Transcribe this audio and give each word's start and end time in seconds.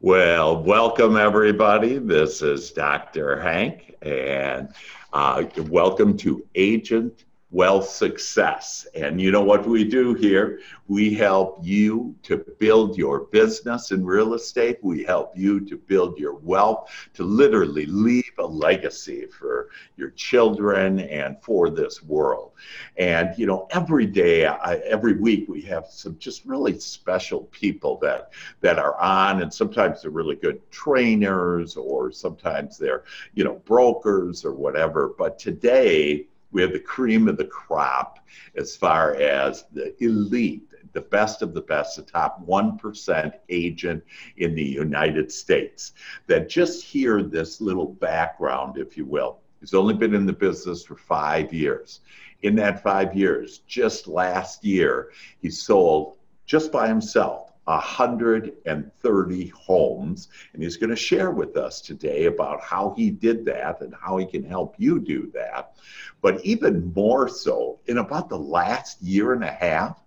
Well, 0.00 0.62
welcome 0.62 1.16
everybody. 1.16 1.98
This 1.98 2.40
is 2.40 2.70
Dr. 2.70 3.40
Hank, 3.40 3.96
and 4.00 4.72
uh, 5.12 5.42
welcome 5.70 6.16
to 6.18 6.46
Agent 6.54 7.24
Wealth 7.50 7.88
Success. 7.88 8.86
And 8.94 9.18
you 9.20 9.30
know 9.30 9.42
what 9.42 9.66
we 9.66 9.82
do 9.82 10.12
here? 10.12 10.60
We 10.86 11.14
help 11.14 11.60
you 11.62 12.14
to 12.24 12.44
build 12.58 12.98
your 12.98 13.20
business 13.20 13.90
in 13.90 14.04
real 14.04 14.34
estate. 14.34 14.78
We 14.82 15.02
help 15.02 15.36
you 15.36 15.60
to 15.60 15.78
build 15.78 16.18
your 16.18 16.34
wealth, 16.34 16.90
to 17.14 17.24
literally 17.24 17.86
leave 17.86 18.32
a 18.38 18.46
legacy 18.46 19.26
for 19.26 19.70
your 19.96 20.10
children 20.10 21.00
and 21.00 21.42
for 21.42 21.70
this 21.70 22.02
world. 22.02 22.52
And, 22.98 23.30
you 23.38 23.46
know, 23.46 23.66
every 23.70 24.06
day, 24.06 24.46
I, 24.46 24.76
every 24.76 25.14
week, 25.14 25.48
we 25.48 25.62
have 25.62 25.86
some 25.88 26.18
just 26.18 26.44
really 26.44 26.78
special 26.78 27.44
people 27.44 27.96
that, 28.02 28.32
that 28.60 28.78
are 28.78 29.00
on, 29.00 29.40
and 29.40 29.52
sometimes 29.52 30.02
they're 30.02 30.10
really 30.10 30.36
good 30.36 30.60
trainers, 30.70 31.76
or 31.76 32.12
sometimes 32.12 32.76
they're, 32.76 33.04
you 33.32 33.44
know, 33.44 33.54
brokers 33.64 34.44
or 34.44 34.52
whatever. 34.52 35.14
But 35.16 35.38
today, 35.38 36.26
we 36.50 36.62
have 36.62 36.72
the 36.72 36.80
cream 36.80 37.28
of 37.28 37.36
the 37.36 37.44
crop 37.44 38.18
as 38.56 38.76
far 38.76 39.14
as 39.16 39.64
the 39.72 39.94
elite 40.02 40.68
the 40.92 41.00
best 41.02 41.42
of 41.42 41.54
the 41.54 41.60
best, 41.60 41.96
the 41.96 42.02
top 42.02 42.44
1% 42.46 43.32
agent 43.48 44.02
in 44.38 44.54
the 44.54 44.64
United 44.64 45.30
States. 45.30 45.92
That 46.26 46.48
just 46.48 46.84
hear 46.84 47.22
this 47.22 47.60
little 47.60 47.86
background, 47.86 48.78
if 48.78 48.96
you 48.96 49.04
will. 49.04 49.38
He's 49.60 49.74
only 49.74 49.94
been 49.94 50.14
in 50.14 50.26
the 50.26 50.32
business 50.32 50.84
for 50.84 50.96
five 50.96 51.52
years. 51.52 52.00
In 52.42 52.54
that 52.56 52.82
five 52.82 53.14
years, 53.14 53.58
just 53.66 54.06
last 54.06 54.64
year, 54.64 55.10
he 55.40 55.50
sold 55.50 56.16
just 56.46 56.70
by 56.72 56.88
himself 56.88 57.47
130 57.68 59.46
homes. 59.48 60.28
And 60.52 60.62
he's 60.62 60.76
going 60.76 60.90
to 60.90 60.96
share 60.96 61.30
with 61.30 61.56
us 61.56 61.80
today 61.80 62.26
about 62.26 62.62
how 62.62 62.94
he 62.96 63.10
did 63.10 63.44
that 63.44 63.80
and 63.82 63.94
how 63.94 64.16
he 64.16 64.26
can 64.26 64.42
help 64.42 64.74
you 64.78 64.98
do 64.98 65.30
that. 65.34 65.76
But 66.22 66.44
even 66.44 66.92
more 66.94 67.28
so, 67.28 67.78
in 67.86 67.98
about 67.98 68.28
the 68.28 68.38
last 68.38 69.02
year 69.02 69.32
and 69.34 69.44
a 69.44 69.52
half, 69.52 70.02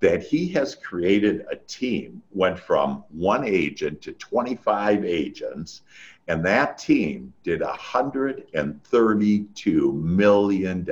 that 0.00 0.22
he 0.22 0.48
has 0.48 0.74
created 0.74 1.44
a 1.50 1.56
team, 1.56 2.22
went 2.30 2.58
from 2.58 3.04
one 3.10 3.44
agent 3.44 4.00
to 4.02 4.12
25 4.12 5.04
agents, 5.04 5.82
and 6.30 6.46
that 6.46 6.78
team 6.78 7.34
did 7.42 7.60
$132 7.60 10.00
million 10.00 10.86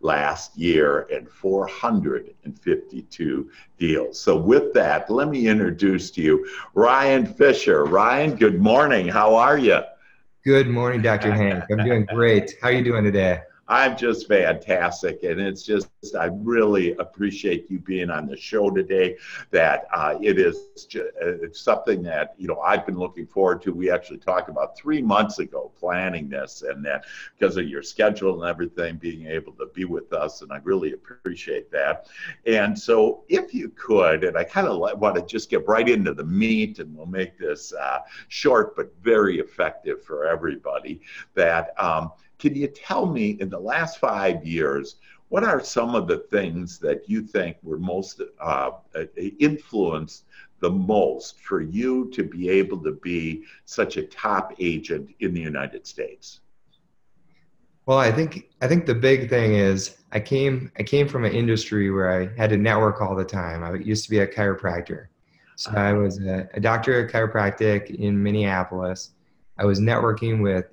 last 0.00 0.56
year 0.56 1.00
and 1.12 1.28
452 1.28 3.50
deals. 3.76 4.18
So, 4.18 4.38
with 4.38 4.72
that, 4.72 5.10
let 5.10 5.28
me 5.28 5.46
introduce 5.46 6.10
to 6.12 6.22
you 6.22 6.48
Ryan 6.72 7.26
Fisher. 7.26 7.84
Ryan, 7.84 8.34
good 8.34 8.62
morning. 8.62 9.08
How 9.08 9.34
are 9.34 9.58
you? 9.58 9.80
Good 10.42 10.70
morning, 10.70 11.02
Dr. 11.02 11.34
Hank. 11.34 11.64
I'm 11.70 11.84
doing 11.84 12.06
great. 12.06 12.54
How 12.62 12.68
are 12.68 12.72
you 12.72 12.82
doing 12.82 13.04
today? 13.04 13.42
I'm 13.70 13.96
just 13.96 14.26
fantastic. 14.26 15.22
And 15.22 15.40
it's 15.40 15.62
just, 15.62 15.88
I 16.18 16.24
really 16.32 16.96
appreciate 16.96 17.70
you 17.70 17.78
being 17.78 18.10
on 18.10 18.26
the 18.26 18.36
show 18.36 18.68
today. 18.68 19.16
That 19.52 19.86
uh, 19.94 20.16
it 20.20 20.40
is 20.40 20.86
just, 20.88 21.10
it's 21.20 21.60
something 21.60 22.02
that, 22.02 22.34
you 22.36 22.48
know, 22.48 22.58
I've 22.58 22.84
been 22.84 22.98
looking 22.98 23.28
forward 23.28 23.62
to. 23.62 23.72
We 23.72 23.88
actually 23.88 24.18
talked 24.18 24.48
about 24.48 24.76
three 24.76 25.00
months 25.00 25.38
ago 25.38 25.70
planning 25.78 26.28
this, 26.28 26.62
and 26.62 26.84
that 26.84 27.04
because 27.38 27.56
of 27.56 27.68
your 27.68 27.84
schedule 27.84 28.42
and 28.42 28.50
everything, 28.50 28.96
being 28.96 29.28
able 29.28 29.52
to 29.52 29.66
be 29.72 29.84
with 29.84 30.12
us. 30.12 30.42
And 30.42 30.52
I 30.52 30.58
really 30.64 30.92
appreciate 30.92 31.70
that. 31.70 32.08
And 32.46 32.76
so, 32.76 33.22
if 33.28 33.54
you 33.54 33.68
could, 33.76 34.24
and 34.24 34.36
I 34.36 34.42
kind 34.42 34.66
of 34.66 34.80
want 34.98 35.14
to 35.14 35.22
just 35.22 35.48
get 35.48 35.64
right 35.68 35.88
into 35.88 36.12
the 36.12 36.24
meat, 36.24 36.80
and 36.80 36.96
we'll 36.96 37.06
make 37.06 37.38
this 37.38 37.72
uh, 37.72 38.00
short 38.26 38.74
but 38.74 38.92
very 39.00 39.38
effective 39.38 40.02
for 40.02 40.26
everybody, 40.26 41.00
that, 41.36 41.72
um, 41.80 42.10
can 42.40 42.56
you 42.56 42.66
tell 42.66 43.06
me 43.06 43.36
in 43.40 43.48
the 43.50 43.58
last 43.58 43.98
five 43.98 44.44
years, 44.44 44.96
what 45.28 45.44
are 45.44 45.62
some 45.62 45.94
of 45.94 46.08
the 46.08 46.18
things 46.18 46.78
that 46.80 47.08
you 47.08 47.22
think 47.22 47.56
were 47.62 47.78
most 47.78 48.20
uh, 48.40 48.70
influenced 49.38 50.24
the 50.58 50.70
most 50.70 51.40
for 51.40 51.60
you 51.60 52.10
to 52.10 52.24
be 52.24 52.48
able 52.48 52.78
to 52.78 52.92
be 52.92 53.44
such 53.64 53.96
a 53.96 54.02
top 54.02 54.54
agent 54.58 55.14
in 55.20 55.32
the 55.32 55.40
United 55.40 55.86
States? 55.86 56.40
Well, 57.86 57.98
I 57.98 58.12
think 58.12 58.50
I 58.60 58.68
think 58.68 58.86
the 58.86 58.94
big 58.94 59.28
thing 59.28 59.54
is 59.54 59.96
I 60.12 60.20
came 60.20 60.70
I 60.78 60.82
came 60.82 61.08
from 61.08 61.24
an 61.24 61.32
industry 61.32 61.90
where 61.90 62.20
I 62.20 62.28
had 62.36 62.50
to 62.50 62.56
network 62.56 63.00
all 63.00 63.14
the 63.14 63.24
time. 63.24 63.64
I 63.64 63.74
used 63.74 64.04
to 64.04 64.10
be 64.10 64.18
a 64.18 64.26
chiropractor, 64.26 65.06
so 65.56 65.70
I 65.72 65.92
was 65.92 66.20
a, 66.20 66.48
a 66.54 66.60
doctor 66.60 67.04
of 67.04 67.10
chiropractic 67.10 67.94
in 67.94 68.22
Minneapolis. 68.22 69.10
I 69.58 69.64
was 69.64 69.80
networking 69.80 70.42
with 70.42 70.66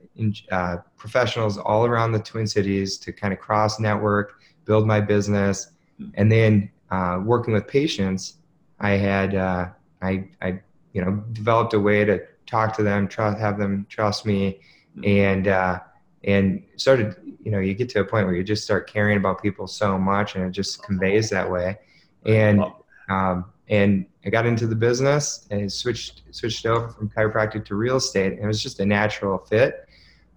uh, 0.51 0.78
professionals 0.97 1.57
all 1.57 1.85
around 1.85 2.11
the 2.11 2.19
Twin 2.19 2.47
Cities 2.47 2.97
to 3.00 3.11
kind 3.11 3.33
of 3.33 3.39
cross 3.39 3.79
network, 3.79 4.39
build 4.66 4.88
my 4.88 5.00
business, 5.00 5.72
hmm. 5.97 6.09
and 6.16 6.31
then 6.31 6.69
uh, 6.91 7.19
working 7.23 7.53
with 7.53 7.67
patients, 7.67 8.38
I 8.79 8.91
had 8.91 9.35
uh, 9.35 9.69
I 10.01 10.27
I 10.41 10.59
you 10.94 11.03
know 11.03 11.23
developed 11.33 11.73
a 11.73 11.79
way 11.79 12.06
to 12.06 12.22
talk 12.45 12.75
to 12.77 12.83
them, 12.83 13.07
trust, 13.07 13.39
have 13.39 13.57
them 13.57 13.85
trust 13.89 14.25
me, 14.25 14.59
hmm. 14.95 15.06
and 15.06 15.47
uh, 15.47 15.79
and 16.23 16.63
started 16.75 17.16
you 17.44 17.51
know 17.51 17.59
you 17.59 17.73
get 17.73 17.89
to 17.89 18.00
a 18.00 18.06
point 18.06 18.25
where 18.25 18.35
you 18.35 18.44
just 18.44 18.63
start 18.63 18.89
caring 18.89 19.17
about 19.17 19.41
people 19.41 19.67
so 19.67 19.97
much, 19.97 20.35
and 20.35 20.45
it 20.45 20.51
just 20.51 20.83
conveys 20.83 21.29
that 21.29 21.50
way, 21.50 21.77
and 22.25 22.63
um, 23.09 23.45
and 23.69 24.06
I 24.25 24.29
got 24.29 24.45
into 24.45 24.66
the 24.67 24.75
business 24.75 25.47
and 25.51 25.72
switched 25.72 26.23
switched 26.31 26.66
over 26.66 26.89
from 26.89 27.09
chiropractic 27.09 27.66
to 27.66 27.75
real 27.75 27.97
estate, 27.97 28.33
and 28.33 28.44
it 28.44 28.47
was 28.47 28.63
just 28.63 28.79
a 28.79 28.85
natural 28.85 29.38
fit 29.38 29.87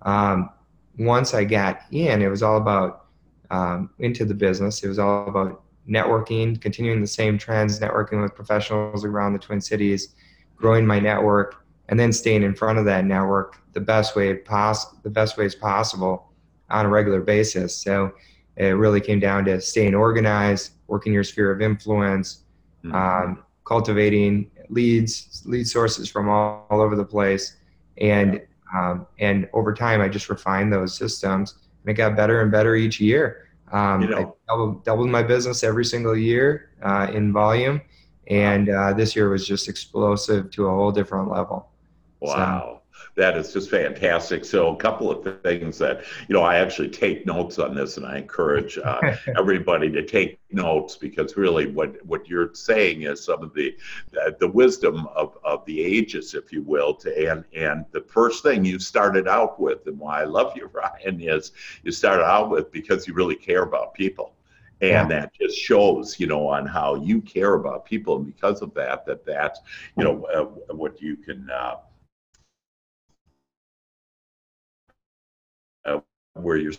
um, 0.02 0.50
once 0.98 1.34
I 1.34 1.44
got 1.44 1.82
in, 1.90 2.22
it 2.22 2.28
was 2.28 2.42
all 2.42 2.56
about 2.56 3.06
um, 3.50 3.90
into 3.98 4.24
the 4.24 4.34
business. 4.34 4.82
It 4.82 4.88
was 4.88 4.98
all 4.98 5.28
about 5.28 5.62
networking, 5.88 6.60
continuing 6.60 7.00
the 7.00 7.06
same 7.06 7.38
trends, 7.38 7.80
networking 7.80 8.22
with 8.22 8.34
professionals 8.34 9.04
around 9.04 9.32
the 9.32 9.38
Twin 9.38 9.60
Cities, 9.60 10.14
growing 10.56 10.86
my 10.86 11.00
network, 11.00 11.64
and 11.88 11.98
then 11.98 12.12
staying 12.12 12.42
in 12.42 12.54
front 12.54 12.78
of 12.78 12.84
that 12.84 13.04
network 13.04 13.56
the 13.72 13.80
best 13.80 14.14
way 14.16 14.34
pos- 14.34 14.92
the 15.02 15.10
best 15.10 15.36
ways 15.36 15.54
possible 15.54 16.30
on 16.70 16.86
a 16.86 16.88
regular 16.88 17.20
basis. 17.20 17.76
So 17.76 18.12
it 18.56 18.76
really 18.76 19.00
came 19.00 19.20
down 19.20 19.44
to 19.46 19.60
staying 19.60 19.94
organized, 19.94 20.72
working 20.86 21.12
your 21.12 21.24
sphere 21.24 21.50
of 21.50 21.60
influence, 21.60 22.44
mm-hmm. 22.84 22.94
um, 22.94 23.44
cultivating 23.64 24.50
leads, 24.68 25.42
lead 25.46 25.66
sources 25.66 26.08
from 26.08 26.28
all, 26.28 26.66
all 26.70 26.80
over 26.80 26.94
the 26.94 27.04
place, 27.04 27.56
and 27.98 28.40
um, 28.74 29.06
and 29.18 29.48
over 29.52 29.74
time, 29.74 30.00
I 30.00 30.08
just 30.08 30.28
refined 30.28 30.72
those 30.72 30.96
systems 30.96 31.54
and 31.82 31.90
it 31.90 31.94
got 31.94 32.16
better 32.16 32.42
and 32.42 32.50
better 32.50 32.74
each 32.74 33.00
year. 33.00 33.48
Um, 33.72 34.02
you 34.02 34.08
know, 34.08 34.16
I 34.18 34.52
doubled, 34.52 34.84
doubled, 34.84 35.08
my 35.10 35.22
business 35.22 35.62
every 35.62 35.84
single 35.84 36.16
year 36.16 36.70
uh, 36.82 37.08
in 37.12 37.32
volume. 37.32 37.80
And 38.26 38.68
uh, 38.68 38.92
this 38.92 39.16
year 39.16 39.28
was 39.28 39.46
just 39.46 39.68
explosive 39.68 40.50
to 40.52 40.66
a 40.66 40.70
whole 40.70 40.92
different 40.92 41.30
level. 41.30 41.68
Wow. 42.20 42.34
So, 42.34 42.79
that 43.16 43.36
is 43.36 43.52
just 43.52 43.70
fantastic. 43.70 44.44
So, 44.44 44.74
a 44.74 44.76
couple 44.76 45.10
of 45.10 45.42
things 45.42 45.78
that, 45.78 46.04
you 46.28 46.34
know, 46.34 46.42
I 46.42 46.56
actually 46.56 46.88
take 46.88 47.26
notes 47.26 47.58
on 47.58 47.74
this 47.74 47.96
and 47.96 48.06
I 48.06 48.18
encourage 48.18 48.78
uh, 48.78 49.00
everybody 49.38 49.90
to 49.90 50.04
take 50.04 50.38
notes 50.50 50.96
because 50.96 51.36
really 51.36 51.66
what, 51.66 52.04
what 52.04 52.28
you're 52.28 52.54
saying 52.54 53.02
is 53.02 53.24
some 53.24 53.42
of 53.42 53.54
the, 53.54 53.76
uh, 54.20 54.32
the 54.38 54.48
wisdom 54.48 55.06
of, 55.14 55.36
of 55.44 55.64
the 55.66 55.80
ages, 55.80 56.34
if 56.34 56.52
you 56.52 56.62
will. 56.62 56.94
To, 56.94 57.30
and, 57.30 57.44
and 57.54 57.84
the 57.92 58.02
first 58.02 58.42
thing 58.42 58.64
you 58.64 58.78
started 58.78 59.28
out 59.28 59.60
with, 59.60 59.86
and 59.86 59.98
why 59.98 60.22
I 60.22 60.24
love 60.24 60.56
you, 60.56 60.70
Ryan, 60.72 61.20
is 61.20 61.52
you 61.82 61.92
started 61.92 62.24
out 62.24 62.50
with 62.50 62.70
because 62.70 63.06
you 63.06 63.14
really 63.14 63.36
care 63.36 63.62
about 63.62 63.94
people 63.94 64.34
and 64.80 65.10
that 65.10 65.32
just 65.34 65.58
shows 65.58 66.18
you 66.18 66.26
know 66.26 66.48
on 66.48 66.66
how 66.66 66.94
you 66.94 67.20
care 67.20 67.54
about 67.54 67.84
people 67.84 68.16
and 68.16 68.26
because 68.26 68.62
of 68.62 68.72
that 68.74 69.04
that 69.04 69.24
that's 69.24 69.60
you 69.96 70.04
know 70.04 70.24
uh, 70.34 70.74
what 70.74 71.00
you 71.00 71.16
can 71.16 71.48
uh, 71.50 71.76
where 76.34 76.56
your 76.56 76.72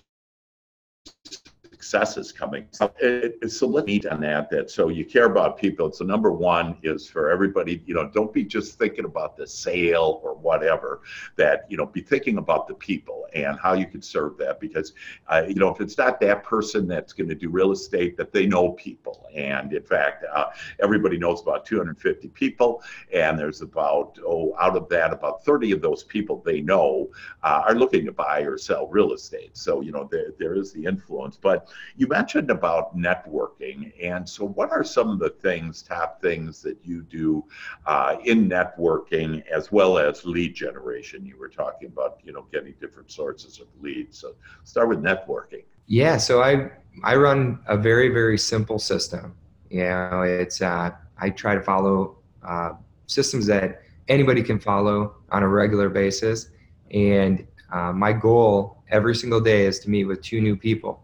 success 1.81 2.15
is 2.15 2.31
coming. 2.31 2.67
So, 2.69 2.93
it, 2.99 3.51
so 3.51 3.65
let 3.65 3.85
me 3.85 3.99
on 4.11 4.21
that. 4.21 4.51
That 4.51 4.69
so 4.69 4.89
you 4.89 5.03
care 5.03 5.25
about 5.25 5.57
people. 5.57 5.91
So 5.91 6.05
number 6.05 6.31
one 6.31 6.77
is 6.83 7.09
for 7.09 7.31
everybody. 7.31 7.81
You 7.87 7.95
know, 7.95 8.07
don't 8.07 8.31
be 8.31 8.43
just 8.43 8.77
thinking 8.77 9.05
about 9.05 9.35
the 9.35 9.47
sale 9.47 10.21
or 10.23 10.35
whatever. 10.35 11.01
That 11.37 11.65
you 11.69 11.77
know, 11.77 11.87
be 11.87 12.01
thinking 12.01 12.37
about 12.37 12.67
the 12.67 12.75
people 12.75 13.25
and 13.33 13.57
how 13.59 13.73
you 13.73 13.87
can 13.87 14.01
serve 14.01 14.37
that. 14.37 14.59
Because 14.59 14.93
uh, 15.27 15.43
you 15.47 15.55
know, 15.55 15.69
if 15.69 15.81
it's 15.81 15.97
not 15.97 16.19
that 16.19 16.43
person 16.43 16.87
that's 16.87 17.13
going 17.13 17.29
to 17.29 17.35
do 17.35 17.49
real 17.49 17.71
estate, 17.71 18.15
that 18.17 18.31
they 18.31 18.45
know 18.45 18.73
people. 18.73 19.27
And 19.33 19.73
in 19.73 19.83
fact, 19.83 20.23
uh, 20.31 20.45
everybody 20.83 21.17
knows 21.17 21.41
about 21.41 21.65
250 21.65 22.27
people, 22.29 22.83
and 23.11 23.39
there's 23.39 23.61
about 23.61 24.19
oh, 24.23 24.55
out 24.59 24.77
of 24.77 24.87
that, 24.89 25.11
about 25.13 25.43
30 25.43 25.71
of 25.71 25.81
those 25.81 26.03
people 26.03 26.43
they 26.45 26.61
know 26.61 27.09
uh, 27.41 27.63
are 27.67 27.75
looking 27.75 28.05
to 28.05 28.11
buy 28.11 28.41
or 28.41 28.57
sell 28.59 28.87
real 28.87 29.13
estate. 29.13 29.57
So 29.57 29.81
you 29.81 29.91
know, 29.91 30.07
there, 30.11 30.33
there 30.37 30.53
is 30.53 30.71
the 30.73 30.85
influence, 30.85 31.37
but 31.37 31.70
you 31.95 32.07
mentioned 32.07 32.49
about 32.49 32.97
networking, 32.97 33.91
and 34.01 34.27
so 34.27 34.47
what 34.47 34.71
are 34.71 34.83
some 34.83 35.09
of 35.09 35.19
the 35.19 35.29
things, 35.29 35.81
top 35.81 36.21
things 36.21 36.61
that 36.61 36.77
you 36.83 37.01
do 37.03 37.43
uh, 37.85 38.17
in 38.25 38.49
networking 38.49 39.45
as 39.47 39.71
well 39.71 39.97
as 39.97 40.25
lead 40.25 40.53
generation? 40.55 41.25
You 41.25 41.37
were 41.37 41.49
talking 41.49 41.87
about, 41.87 42.19
you 42.23 42.33
know, 42.33 42.45
getting 42.51 42.73
different 42.79 43.11
sources 43.11 43.59
of 43.59 43.67
leads. 43.81 44.17
So 44.17 44.35
start 44.63 44.89
with 44.89 45.01
networking. 45.01 45.63
Yeah, 45.87 46.17
so 46.17 46.41
I 46.41 46.71
I 47.03 47.15
run 47.15 47.59
a 47.67 47.77
very 47.77 48.09
very 48.09 48.37
simple 48.37 48.79
system. 48.79 49.35
You 49.69 49.83
know, 49.83 50.21
it's 50.21 50.61
uh, 50.61 50.91
I 51.17 51.29
try 51.29 51.55
to 51.55 51.61
follow 51.61 52.17
uh, 52.43 52.73
systems 53.07 53.45
that 53.47 53.81
anybody 54.07 54.43
can 54.43 54.59
follow 54.59 55.15
on 55.31 55.43
a 55.43 55.47
regular 55.47 55.89
basis, 55.89 56.49
and 56.91 57.45
uh, 57.71 57.91
my 57.91 58.13
goal 58.13 58.83
every 58.89 59.15
single 59.15 59.39
day 59.39 59.65
is 59.65 59.79
to 59.79 59.89
meet 59.89 60.05
with 60.05 60.21
two 60.21 60.41
new 60.41 60.55
people. 60.55 61.03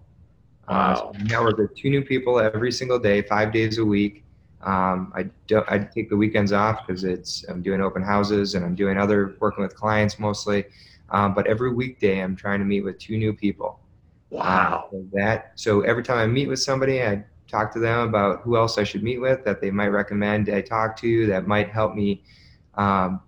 Uh, 0.68 0.72
wow. 0.72 0.92
Uh, 0.92 0.96
so 0.96 1.12
I 1.16 1.24
network 1.24 1.58
with 1.58 1.76
two 1.76 1.90
new 1.90 2.04
people 2.04 2.40
every 2.40 2.72
single 2.72 3.00
day, 3.00 3.22
five 3.22 3.54
days 3.54 3.78
a 3.78 3.86
week. 3.86 4.24
Um, 4.62 5.14
I 5.16 5.30
don't. 5.48 5.66
I 5.70 5.80
take 5.80 6.10
the 6.10 6.18
weekends 6.18 6.52
off 6.52 6.86
because 6.86 7.04
it's 7.04 7.46
I'm 7.48 7.62
doing 7.62 7.80
open 7.80 8.02
houses 8.02 8.56
and 8.56 8.66
I'm 8.66 8.76
doing 8.76 8.98
other 8.98 9.36
working 9.40 9.64
with 9.64 9.76
clients 9.76 10.20
mostly. 10.20 10.66
Um, 11.10 11.34
but 11.34 11.48
every 11.48 11.74
weekday, 11.74 12.22
I'm 12.22 12.36
trying 12.36 12.60
to 12.60 12.66
meet 12.66 12.82
with 12.82 12.98
two 12.98 13.18
new 13.18 13.34
people. 13.34 13.80
Wow. 14.30 14.90
Um, 14.92 15.10
so 15.12 15.18
that 15.18 15.52
so 15.56 15.82
every 15.82 16.04
time 16.04 16.18
I 16.18 16.28
meet 16.28 16.48
with 16.48 16.60
somebody, 16.60 17.04
I 17.04 17.24
talk 17.48 17.72
to 17.74 17.80
them 17.80 18.10
about 18.10 18.42
who 18.42 18.58
else 18.58 18.78
I 18.78 18.84
should 18.84 19.04
meet 19.04 19.20
with 19.20 19.46
that 19.46 19.62
they 19.62 19.72
might 19.72 19.88
recommend 19.88 20.50
I 20.50 20.62
talk 20.62 20.98
to 20.98 21.28
that 21.28 21.48
might 21.48 21.70
help 21.70 21.96
me. 21.96 22.24
Um, 22.74 23.22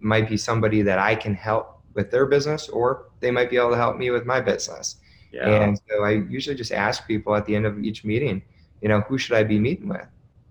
might 0.00 0.28
be 0.28 0.36
somebody 0.36 0.82
that 0.82 0.98
I 0.98 1.14
can 1.14 1.34
help 1.34 1.80
with 1.94 2.10
their 2.10 2.26
business, 2.26 2.68
or 2.68 3.06
they 3.20 3.30
might 3.30 3.48
be 3.48 3.56
able 3.56 3.70
to 3.70 3.76
help 3.76 3.96
me 3.96 4.10
with 4.10 4.26
my 4.26 4.40
business. 4.40 4.96
Yeah. 5.34 5.62
And 5.62 5.80
so 5.88 6.04
I 6.04 6.10
usually 6.12 6.56
just 6.56 6.72
ask 6.72 7.06
people 7.06 7.34
at 7.34 7.44
the 7.46 7.56
end 7.56 7.66
of 7.66 7.82
each 7.82 8.04
meeting, 8.04 8.42
you 8.80 8.88
know, 8.88 9.00
who 9.00 9.18
should 9.18 9.36
I 9.36 9.42
be 9.42 9.58
meeting 9.58 9.88
with? 9.88 10.06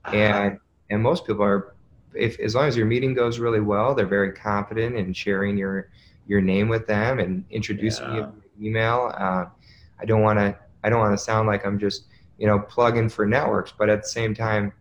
Uh-huh. 0.06 0.16
And 0.16 0.60
and 0.90 1.02
most 1.02 1.26
people 1.26 1.44
are, 1.44 1.74
if 2.14 2.40
as 2.40 2.54
long 2.54 2.68
as 2.68 2.76
your 2.76 2.86
meeting 2.86 3.14
goes 3.14 3.40
really 3.40 3.62
well, 3.62 3.96
they're 3.96 4.06
very 4.06 4.32
confident 4.32 4.96
in 4.96 5.14
sharing 5.14 5.58
your 5.58 5.90
your 6.28 6.42
name 6.42 6.68
with 6.68 6.86
them 6.88 7.20
and 7.20 7.46
introducing 7.50 8.08
yeah. 8.10 8.30
you 8.60 8.68
email. 8.68 9.14
Uh, 9.18 9.46
I 10.00 10.06
don't 10.06 10.22
want 10.22 10.40
to 10.40 10.56
I 10.84 10.90
don't 10.90 11.00
want 11.00 11.18
to 11.18 11.24
sound 11.24 11.48
like 11.48 11.66
I'm 11.66 11.80
just 11.80 12.06
you 12.38 12.48
know 12.48 12.60
plugging 12.60 13.08
for 13.08 13.26
networks, 13.26 13.72
but 13.78 13.90
at 13.90 14.02
the 14.02 14.10
same 14.10 14.36
time, 14.36 14.74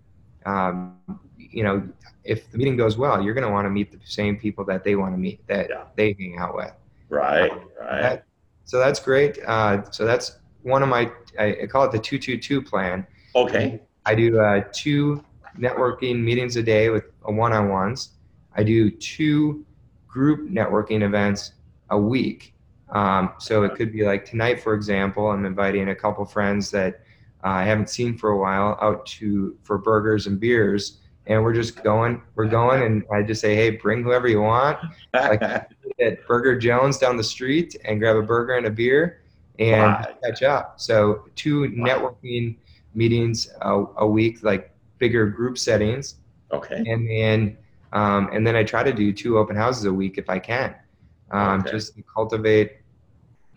um, 0.45 0.97
you 1.37 1.63
know, 1.63 1.89
if 2.25 2.51
the 2.51 2.59
meeting 2.59 2.77
goes 2.77 2.97
well, 2.97 3.23
you're 3.23 3.35
going 3.35 3.47
to 3.47 3.53
want 3.53 3.67
to 3.67 3.71
meet 3.71 3.93
the 3.93 3.99
same 4.05 4.37
people 4.37 4.65
that 4.65 4.85
they 4.85 4.97
want 4.97 5.15
to 5.15 5.19
meet 5.19 5.47
that 5.47 5.69
yeah. 5.71 5.85
they 5.97 6.17
hang 6.19 6.39
out 6.39 6.57
with. 6.57 6.73
Right, 7.09 7.53
right. 7.79 8.03
That, 8.03 8.25
so 8.65 8.79
that's 8.79 9.01
great. 9.01 9.39
Uh, 9.47 9.91
so 9.91 10.05
that's 10.05 10.39
one 10.63 10.83
of 10.83 10.89
my 10.89 11.11
I, 11.39 11.67
call 11.69 11.85
it 11.85 11.93
the 11.93 11.99
two 11.99 12.19
two 12.19 12.39
two 12.39 12.63
plan. 12.63 13.07
Okay. 13.35 13.81
I 14.05 14.15
do 14.15 14.41
uh, 14.41 14.65
two 14.73 15.25
networking 15.59 16.23
meetings 16.23 16.57
a 16.57 16.63
day 16.63 16.91
with 16.91 17.05
one 17.23 17.53
on 17.53 17.69
ones. 17.69 18.11
I 18.57 18.63
do 18.63 18.91
two 18.91 19.65
group 20.07 20.51
networking 20.51 21.03
events 21.03 21.53
a 21.91 21.99
week. 21.99 22.55
Um, 22.91 23.33
so 23.39 23.63
it 23.63 23.75
could 23.75 23.93
be 23.93 24.05
like 24.05 24.25
tonight, 24.25 24.63
for 24.63 24.75
example, 24.75 25.31
I'm 25.31 25.47
inviting 25.47 25.89
a 25.89 25.95
couple 25.95 26.25
friends 26.27 26.71
that 26.73 27.01
uh, 27.43 27.49
I 27.49 27.65
haven't 27.65 27.89
seen 27.89 28.19
for 28.19 28.31
a 28.31 28.39
while 28.39 28.79
out 28.83 29.07
to 29.07 29.57
for 29.63 29.79
burgers 29.79 30.27
and 30.27 30.39
beers 30.39 30.99
and 31.27 31.43
we're 31.43 31.55
just 31.55 31.83
going 31.83 32.21
we're 32.35 32.47
going 32.47 32.83
and 32.83 33.05
i 33.13 33.23
just 33.23 33.41
say 33.41 33.55
hey 33.55 33.71
bring 33.71 34.03
whoever 34.03 34.29
you 34.29 34.41
want 34.41 34.79
like 35.15 35.41
at 36.01 36.27
burger 36.27 36.59
jones 36.59 36.99
down 36.99 37.17
the 37.17 37.25
street 37.25 37.77
and 37.85 37.99
grab 37.99 38.17
a 38.17 38.23
burger 38.23 38.55
and 38.55 38.67
a 38.67 38.71
beer 38.71 39.23
and 39.59 39.93
wow. 39.93 40.09
catch 40.25 40.43
up 40.43 40.81
so 40.81 41.25
two 41.37 41.63
wow. 41.63 41.87
networking 41.87 42.57
meetings 42.95 43.49
a, 43.63 43.85
a, 43.99 44.07
week 44.07 44.43
like 44.43 44.75
bigger 44.99 45.27
group 45.27 45.57
settings 45.59 46.17
okay 46.53 46.83
and 46.87 47.09
then 47.09 47.57
um, 47.93 48.29
and 48.33 48.47
then 48.47 48.57
i 48.57 48.63
try 48.63 48.83
to 48.83 48.93
do 48.93 49.13
two 49.13 49.39
open 49.39 49.57
houses 49.57 49.85
a 49.85 49.93
week 49.93 50.19
if 50.19 50.29
i 50.29 50.39
can 50.39 50.75
um, 51.31 51.61
okay. 51.61 51.71
just 51.71 51.95
to 51.95 52.03
cultivate 52.03 52.79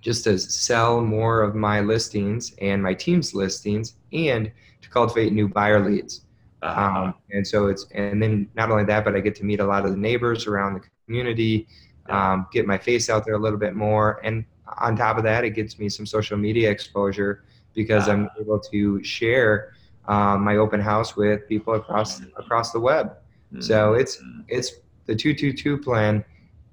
just 0.02 0.24
to 0.24 0.38
sell 0.38 1.02
more 1.02 1.42
of 1.42 1.56
my 1.56 1.80
listings 1.80 2.54
and 2.62 2.82
my 2.82 2.94
team's 2.94 3.34
listings 3.34 3.96
and 4.14 4.52
to 4.82 4.90
cultivate 4.90 5.34
new 5.34 5.48
buyer 5.48 5.80
leads 5.80 6.26
uh-huh. 6.66 6.82
Um, 6.82 7.14
and 7.32 7.46
so 7.46 7.68
it's, 7.68 7.86
and 7.94 8.22
then 8.22 8.50
not 8.56 8.72
only 8.72 8.86
that, 8.86 9.06
but 9.06 9.16
I 9.16 9.20
get 9.20 9.36
to 9.36 9.46
meet 9.46 9.60
a 9.60 9.66
lot 9.66 9.86
of 9.86 9.92
the 9.92 9.98
neighbors 9.98 10.48
around 10.48 10.74
the 10.74 10.82
community, 11.06 11.68
um, 12.10 12.48
get 12.52 12.66
my 12.66 12.78
face 12.78 13.10
out 13.10 13.26
there 13.26 13.36
a 13.36 13.40
little 13.40 13.60
bit 13.60 13.76
more. 13.76 14.20
And 14.24 14.46
on 14.78 14.96
top 14.96 15.18
of 15.18 15.24
that, 15.24 15.44
it 15.44 15.52
gets 15.52 15.80
me 15.80 15.90
some 15.90 16.06
social 16.06 16.38
media 16.38 16.70
exposure 16.70 17.44
because 17.74 18.08
I'm 18.08 18.26
uh-huh. 18.26 18.42
able 18.42 18.60
to 18.60 19.04
share 19.04 19.74
um, 20.08 20.44
my 20.44 20.58
open 20.58 20.80
house 20.80 21.16
with 21.16 21.48
people 21.48 21.74
across 21.74 22.22
across 22.38 22.72
the 22.72 22.80
web. 22.80 23.18
So 23.60 23.92
mm-hmm. 23.92 24.02
it's 24.02 24.22
it's 24.48 24.72
the 25.06 25.16
two 25.16 25.34
two 25.34 25.54
two 25.54 25.78
plan 25.78 26.24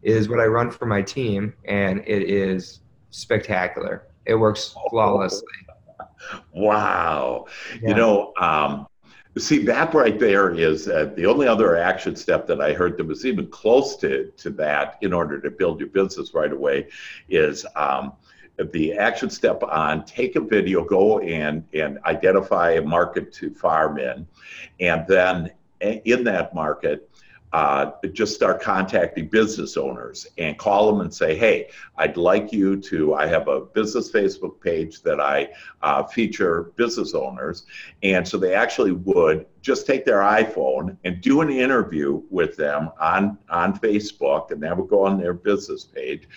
is 0.02 0.29
what 0.29 0.40
I 0.40 0.46
run 0.46 0.70
for 0.70 0.87
my 0.87 1.02
team, 1.02 1.55
and 1.64 2.00
it 2.06 2.29
is 2.29 2.81
spectacular. 3.11 4.06
It 4.26 4.34
works 4.34 4.75
flawlessly. 4.90 5.46
Wow, 6.52 7.46
yeah. 7.81 7.88
you 7.88 7.94
know, 7.94 8.32
um, 8.40 8.87
See, 9.38 9.64
that 9.64 9.94
right 9.94 10.19
there 10.19 10.50
is 10.50 10.88
uh, 10.88 11.11
the 11.17 11.25
only 11.25 11.49
other 11.49 11.76
action 11.76 12.14
step 12.17 12.46
that 12.49 12.61
I 12.61 12.75
heard 12.75 12.99
that 12.99 13.06
was 13.06 13.25
even 13.25 13.46
close 13.46 13.96
to, 13.96 14.31
to 14.37 14.50
that 14.50 14.99
in 15.00 15.14
order 15.14 15.40
to 15.40 15.50
build 15.50 15.81
your 15.81 15.88
business 15.88 16.34
right 16.34 16.52
away 16.52 16.88
is 17.31 17.64
um, 17.75 18.12
the 18.73 18.93
action 18.93 19.31
step 19.31 19.62
on 19.62 20.05
take 20.05 20.37
a 20.37 20.40
video, 20.40 20.84
go 20.84 21.20
and, 21.20 21.64
and 21.73 21.99
identify 22.05 22.73
a 22.73 22.82
market 22.82 23.32
to 23.34 23.55
farm 23.55 23.99
in, 23.99 24.26
and 24.81 25.06
then 25.08 25.50
in 25.81 26.25
that 26.25 26.55
market, 26.55 27.08
uh, 27.53 27.91
just 28.13 28.35
start 28.35 28.63
contacting 28.63 29.29
business 29.29 29.77
owners 29.77 30.27
and 30.39 30.57
call 30.57 30.91
them 30.91 31.03
and 31.03 31.13
say, 31.13 31.37
hey, 31.37 31.69
I'd 31.97 32.17
like 32.17 32.53
you 32.53 32.81
to. 32.81 33.15
I 33.15 33.27
have 33.27 33.49
a 33.49 33.61
business 33.61 34.11
Facebook 34.11 34.61
page 34.61 35.03
that 35.03 35.21
I 35.21 35.49
uh, 35.83 36.05
feature 36.05 36.73
business 36.77 37.15
owners. 37.15 37.65
And 38.03 38.27
so 38.27 38.39
they 38.39 38.55
actually 38.55 38.93
would 38.93 39.47
just 39.61 39.87
take 39.87 40.05
their 40.05 40.21
iPhone 40.21 40.97
and 41.05 41.21
do 41.21 41.43
an 41.43 41.51
interview 41.51 42.23
with 42.31 42.57
them 42.57 42.91
on, 42.99 43.39
on 43.51 43.79
Facebook, 43.79 44.51
and 44.51 44.63
that 44.63 44.77
would 44.77 44.89
go 44.89 45.05
on 45.05 45.19
their 45.19 45.35
business 45.35 45.85
page. 45.85 46.29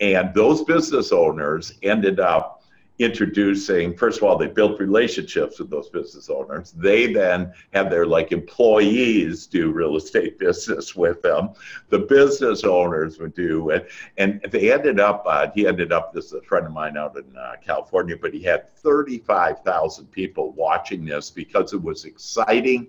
And 0.00 0.34
those 0.34 0.64
business 0.64 1.12
owners 1.12 1.74
ended 1.82 2.18
up 2.18 2.61
introducing 2.98 3.96
first 3.96 4.18
of 4.18 4.24
all 4.24 4.36
they 4.36 4.46
built 4.46 4.78
relationships 4.78 5.58
with 5.58 5.70
those 5.70 5.88
business 5.88 6.28
owners. 6.30 6.72
They 6.72 7.12
then 7.12 7.52
had 7.72 7.90
their 7.90 8.06
like 8.06 8.32
employees 8.32 9.46
do 9.46 9.72
real 9.72 9.96
estate 9.96 10.38
business 10.38 10.94
with 10.94 11.22
them. 11.22 11.50
The 11.88 12.00
business 12.00 12.64
owners 12.64 13.18
would 13.18 13.34
do 13.34 13.70
it. 13.70 13.90
And 14.18 14.40
they 14.50 14.72
ended 14.72 15.00
up 15.00 15.24
uh, 15.26 15.48
he 15.54 15.66
ended 15.66 15.92
up 15.92 16.12
this 16.12 16.26
is 16.26 16.32
a 16.34 16.42
friend 16.42 16.66
of 16.66 16.72
mine 16.72 16.96
out 16.96 17.16
in 17.16 17.36
uh, 17.36 17.54
california 17.64 18.16
but 18.20 18.32
he 18.32 18.42
had 18.42 18.74
35000 18.76 20.06
people 20.10 20.52
watching 20.52 21.04
this 21.04 21.30
because 21.30 21.72
it 21.72 21.82
was 21.82 22.04
exciting 22.04 22.88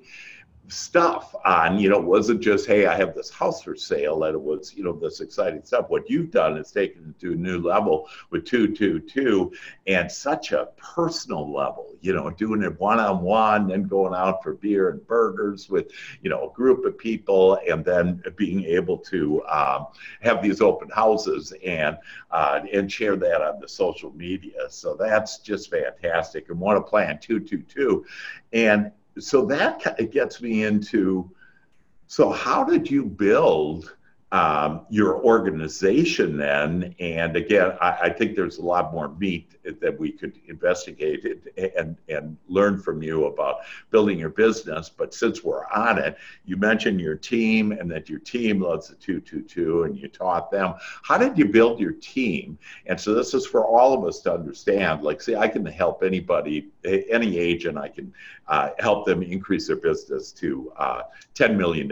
stuff 0.70 1.36
on, 1.46 1.78
you 1.78 1.90
know, 1.90 2.00
wasn't 2.00 2.42
just, 2.42 2.66
hey, 2.66 2.86
I 2.86 2.96
have 2.96 3.14
this 3.14 3.30
house 3.30 3.62
for 3.62 3.76
sale, 3.76 4.20
that 4.20 4.34
it 4.34 4.42
was, 4.42 4.74
you 4.74 4.84
know, 4.84 4.94
this 4.94 5.20
exciting 5.20 5.64
stuff. 5.64 5.90
What 5.90 6.10
you've 6.10 6.32
done 6.32 6.58
is 6.58 6.72
taken 6.72 7.10
it 7.10 7.20
to 7.22 7.34
a 7.34 7.36
new 7.36 7.60
level 7.60 8.08
with 8.30 8.46
222 8.46 9.52
and 9.88 10.12
such 10.12 10.52
a 10.54 10.70
personal 10.78 11.52
level, 11.52 11.96
you 12.02 12.14
know, 12.14 12.30
doing 12.30 12.64
it 12.64 12.80
one 12.80 13.00
on 13.00 13.22
one, 13.22 13.68
then 13.68 13.84
going 13.84 14.14
out 14.14 14.42
for 14.42 14.54
beer 14.54 14.90
and 14.90 15.06
burgers 15.06 15.70
with, 15.70 15.92
you 16.22 16.30
know, 16.30 16.50
a 16.50 16.54
group 16.54 16.86
of 16.86 16.98
people, 16.98 17.60
and 17.70 17.84
then 17.84 18.24
being 18.38 18.64
able 18.64 18.98
to 18.98 19.44
um, 19.46 19.88
have 20.22 20.42
these 20.42 20.62
open 20.62 20.90
houses 20.90 21.54
and 21.66 21.98
uh, 22.32 22.62
and 22.72 22.92
share 22.92 23.16
that 23.18 23.42
on 23.42 23.60
the 23.60 23.68
social 23.68 24.12
media. 24.14 24.70
So 24.70 24.96
that's 24.96 25.40
just 25.40 25.70
fantastic. 25.70 26.50
And 26.50 26.60
want 26.60 26.78
to 26.78 26.90
plan 26.90 27.20
222. 27.20 28.06
And 28.54 28.92
so 29.20 29.46
that 29.46 29.82
gets 30.12 30.42
me 30.42 30.64
into 30.64 31.30
so 32.08 32.32
how 32.32 32.64
did 32.64 32.90
you 32.90 33.06
build 33.06 33.96
um, 34.34 34.88
your 34.90 35.24
organization 35.24 36.38
then. 36.38 36.96
And 37.00 37.36
again, 37.36 37.78
I, 37.80 37.92
I, 38.02 38.10
think 38.10 38.36
there's 38.36 38.58
a 38.58 38.64
lot 38.64 38.92
more 38.92 39.10
meat 39.10 39.56
that 39.64 40.00
we 40.00 40.12
could 40.12 40.40
investigate 40.48 41.24
and, 41.78 41.96
and 42.10 42.36
learn 42.48 42.82
from 42.82 43.04
you 43.04 43.26
about 43.28 43.58
building 43.92 44.18
your 44.18 44.32
business. 44.32 44.90
But 44.90 45.14
since 45.14 45.44
we're 45.44 45.68
on 45.68 46.00
it, 46.00 46.18
you 46.46 46.58
mentioned 46.58 47.00
your 47.00 47.16
team 47.16 47.74
and 47.74 47.92
that 47.92 48.10
your 48.10 48.18
team 48.18 48.60
loves 48.60 48.88
the 48.88 48.96
222 48.96 49.84
and 49.84 49.96
you 49.96 50.08
taught 50.08 50.50
them. 50.50 50.74
How 51.04 51.20
did 51.20 51.38
you 51.38 51.46
build 51.46 51.80
your 51.80 51.92
team? 51.92 52.58
And 52.88 53.00
so 53.00 53.14
this 53.14 53.36
is 53.36 53.46
for 53.46 53.64
all 53.64 53.94
of 53.94 54.04
us 54.04 54.20
to 54.22 54.34
understand. 54.34 55.04
Like, 55.04 55.22
see, 55.22 55.36
I 55.36 55.48
can 55.48 55.64
help 55.64 56.02
anybody, 56.02 56.70
any 56.84 57.38
agent, 57.38 57.78
I 57.78 57.90
can 57.90 58.12
uh, 58.48 58.70
help 58.80 59.06
them 59.06 59.22
increase 59.22 59.68
their 59.68 59.76
business 59.76 60.32
to 60.32 60.74
uh, 60.78 61.04
$10 61.36 61.56
million. 61.56 61.88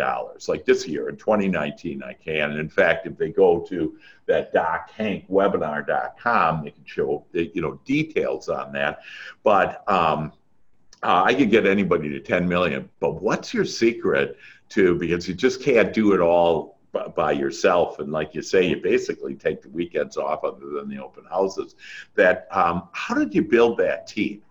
Like 0.48 0.66
this 0.66 0.88
year 0.88 1.08
in 1.08 1.18
2019, 1.18 2.02
I 2.02 2.14
can 2.14 2.31
And 2.40 2.58
in 2.58 2.70
fact, 2.70 3.06
if 3.06 3.18
they 3.18 3.30
go 3.30 3.60
to 3.62 3.98
that 4.28 4.54
dochankwebinar.com, 4.54 6.64
they 6.64 6.72
can 6.72 6.86
show 6.86 7.26
you 7.34 7.62
know 7.62 7.80
details 7.86 8.50
on 8.50 8.72
that. 8.74 9.00
But 9.44 9.84
um, 9.92 10.32
uh, 11.04 11.24
I 11.26 11.34
could 11.34 11.50
get 11.50 11.66
anybody 11.66 12.10
to 12.10 12.20
10 12.20 12.48
million. 12.48 12.90
But 13.00 13.22
what's 13.22 13.54
your 13.54 13.66
secret 13.66 14.38
to 14.70 14.96
because 14.96 15.28
you 15.28 15.34
just 15.34 15.62
can't 15.62 15.94
do 15.94 16.14
it 16.14 16.22
all 16.22 16.80
by 17.16 17.32
yourself 17.32 18.00
and 18.00 18.12
like 18.12 18.36
you 18.36 18.42
say 18.42 18.68
you 18.68 18.78
basically 18.78 19.34
take 19.34 19.62
the 19.62 19.70
weekends 19.70 20.18
off 20.18 20.44
other 20.44 20.68
than 20.76 20.90
the 20.90 21.02
open 21.02 21.24
houses 21.30 21.76
that 22.16 22.48
um, 22.52 22.90
how 22.92 23.16
did 23.16 23.34
you 23.34 23.42
build 23.42 23.78
that 23.78 24.08
team 24.08 24.42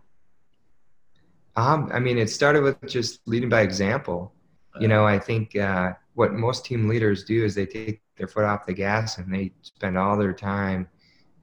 um, 1.56 1.90
i 1.92 1.98
mean 1.98 2.16
it 2.16 2.30
started 2.30 2.62
with 2.62 2.80
just 2.86 3.20
leading 3.26 3.50
by 3.50 3.60
example 3.60 4.32
you 4.80 4.88
know 4.88 5.04
i 5.04 5.18
think 5.18 5.54
uh, 5.56 5.92
what 6.20 6.32
most 6.34 6.64
team 6.64 6.88
leaders 6.88 7.24
do 7.24 7.44
is 7.44 7.54
they 7.54 7.66
take 7.66 8.00
their 8.16 8.28
foot 8.28 8.44
off 8.44 8.66
the 8.66 8.72
gas 8.72 9.18
and 9.18 9.32
they 9.32 9.52
spend 9.62 9.96
all 9.96 10.16
their 10.16 10.32
time 10.32 10.88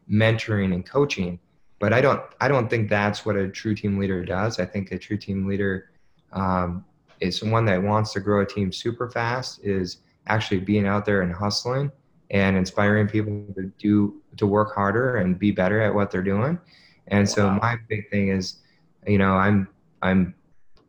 mentoring 0.09 0.73
and 0.73 0.85
coaching 0.85 1.39
but 1.79 1.91
i 1.91 1.99
don't 1.99 2.21
i 2.39 2.47
don't 2.47 2.69
think 2.69 2.89
that's 2.89 3.25
what 3.25 3.35
a 3.35 3.47
true 3.49 3.75
team 3.75 3.97
leader 3.99 4.23
does 4.23 4.59
i 4.59 4.65
think 4.65 4.91
a 4.91 4.97
true 4.97 5.17
team 5.17 5.47
leader 5.47 5.89
um, 6.31 6.85
is 7.19 7.43
one 7.43 7.65
that 7.65 7.81
wants 7.81 8.13
to 8.13 8.19
grow 8.19 8.41
a 8.41 8.45
team 8.45 8.71
super 8.71 9.09
fast 9.09 9.59
is 9.63 9.97
actually 10.27 10.59
being 10.59 10.85
out 10.85 11.05
there 11.05 11.21
and 11.21 11.33
hustling 11.33 11.91
and 12.31 12.57
inspiring 12.57 13.07
people 13.07 13.45
to 13.55 13.71
do 13.77 14.21
to 14.37 14.45
work 14.45 14.75
harder 14.75 15.17
and 15.17 15.39
be 15.39 15.51
better 15.51 15.81
at 15.81 15.93
what 15.93 16.11
they're 16.11 16.23
doing. 16.23 16.59
And 17.07 17.27
so 17.27 17.49
my 17.49 17.77
big 17.87 18.09
thing 18.09 18.29
is, 18.29 18.57
you 19.05 19.17
know, 19.17 19.33
I'm 19.33 19.67
I'm 20.01 20.35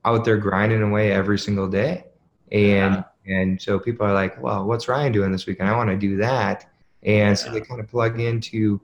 out 0.04 0.25
there 0.25 0.37
grinding 0.37 0.83
away 0.83 1.12
every 1.12 1.38
single 1.38 1.68
day. 1.68 2.04
And 2.50 2.97
yeah. 2.97 3.02
And 3.28 3.61
so 3.61 3.78
people 3.78 4.06
are 4.06 4.14
like, 4.14 4.40
well, 4.42 4.64
what's 4.64 4.88
Ryan 4.88 5.12
doing 5.12 5.32
this 5.32 5.47
weekend? 5.47 5.68
I 5.68 5.76
want 5.76 5.90
to 5.90 5.97
do 5.97 6.16
that. 6.18 6.66
And 7.02 7.30
yeah. 7.30 7.35
so 7.35 7.50
they 7.50 7.61
kind 7.61 7.80
of 7.80 7.88
plug 7.88 8.20
into 8.20 8.80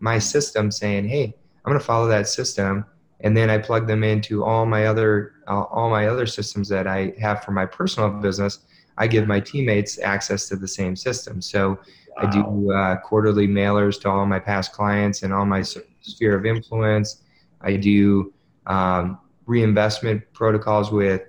my 0.00 0.18
system 0.18 0.70
saying, 0.70 1.08
hey, 1.08 1.34
I'm 1.64 1.70
going 1.70 1.78
to 1.78 1.84
follow 1.84 2.06
that 2.08 2.28
system. 2.28 2.84
And 3.20 3.36
then 3.36 3.48
I 3.48 3.58
plug 3.58 3.86
them 3.86 4.04
into 4.04 4.44
all 4.44 4.66
my 4.66 4.86
other 4.86 5.32
uh, 5.46 5.62
all 5.62 5.90
my 5.90 6.08
other 6.08 6.26
systems 6.26 6.68
that 6.68 6.86
I 6.86 7.14
have 7.20 7.44
for 7.44 7.52
my 7.52 7.66
personal 7.66 8.10
business 8.10 8.60
I 8.96 9.06
give 9.06 9.26
my 9.26 9.40
teammates 9.40 9.98
access 9.98 10.48
to 10.48 10.56
the 10.56 10.68
same 10.68 10.96
system. 10.96 11.40
So 11.40 11.70
wow. 11.70 11.78
I 12.18 12.30
do 12.30 12.72
uh, 12.72 12.96
quarterly 12.98 13.48
mailers 13.48 14.00
to 14.02 14.10
all 14.10 14.24
my 14.26 14.38
past 14.38 14.72
clients 14.72 15.22
and 15.22 15.32
all 15.32 15.46
my 15.46 15.62
sphere 15.62 16.36
of 16.36 16.46
influence. 16.46 17.22
I 17.60 17.76
do 17.76 18.32
um, 18.66 19.18
reinvestment 19.46 20.22
protocols 20.32 20.92
with 20.92 21.22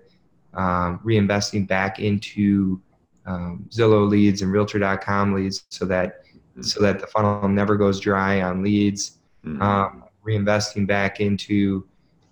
um, 0.56 1.00
reinvesting 1.04 1.68
back 1.68 2.00
into 2.00 2.82
um, 3.26 3.66
Zillow 3.70 4.08
leads 4.08 4.42
and 4.42 4.52
Realtor.com 4.52 5.34
leads, 5.34 5.66
so 5.70 5.86
that 5.86 6.26
mm-hmm. 6.26 6.62
so 6.62 6.82
that 6.82 7.00
the 7.00 7.08
funnel 7.08 7.48
never 7.48 7.76
goes 7.76 8.00
dry 8.00 8.42
on 8.42 8.64
leads. 8.64 9.20
Mm-hmm. 9.46 9.62
Um, 9.62 10.04
reinvesting 10.26 10.88
back 10.88 11.20
into 11.20 11.88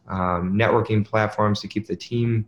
um, 0.08 0.54
networking 0.54 1.06
platforms 1.06 1.62
to 1.62 1.68
keep 1.68 1.88
the 1.88 1.96
team 1.96 2.46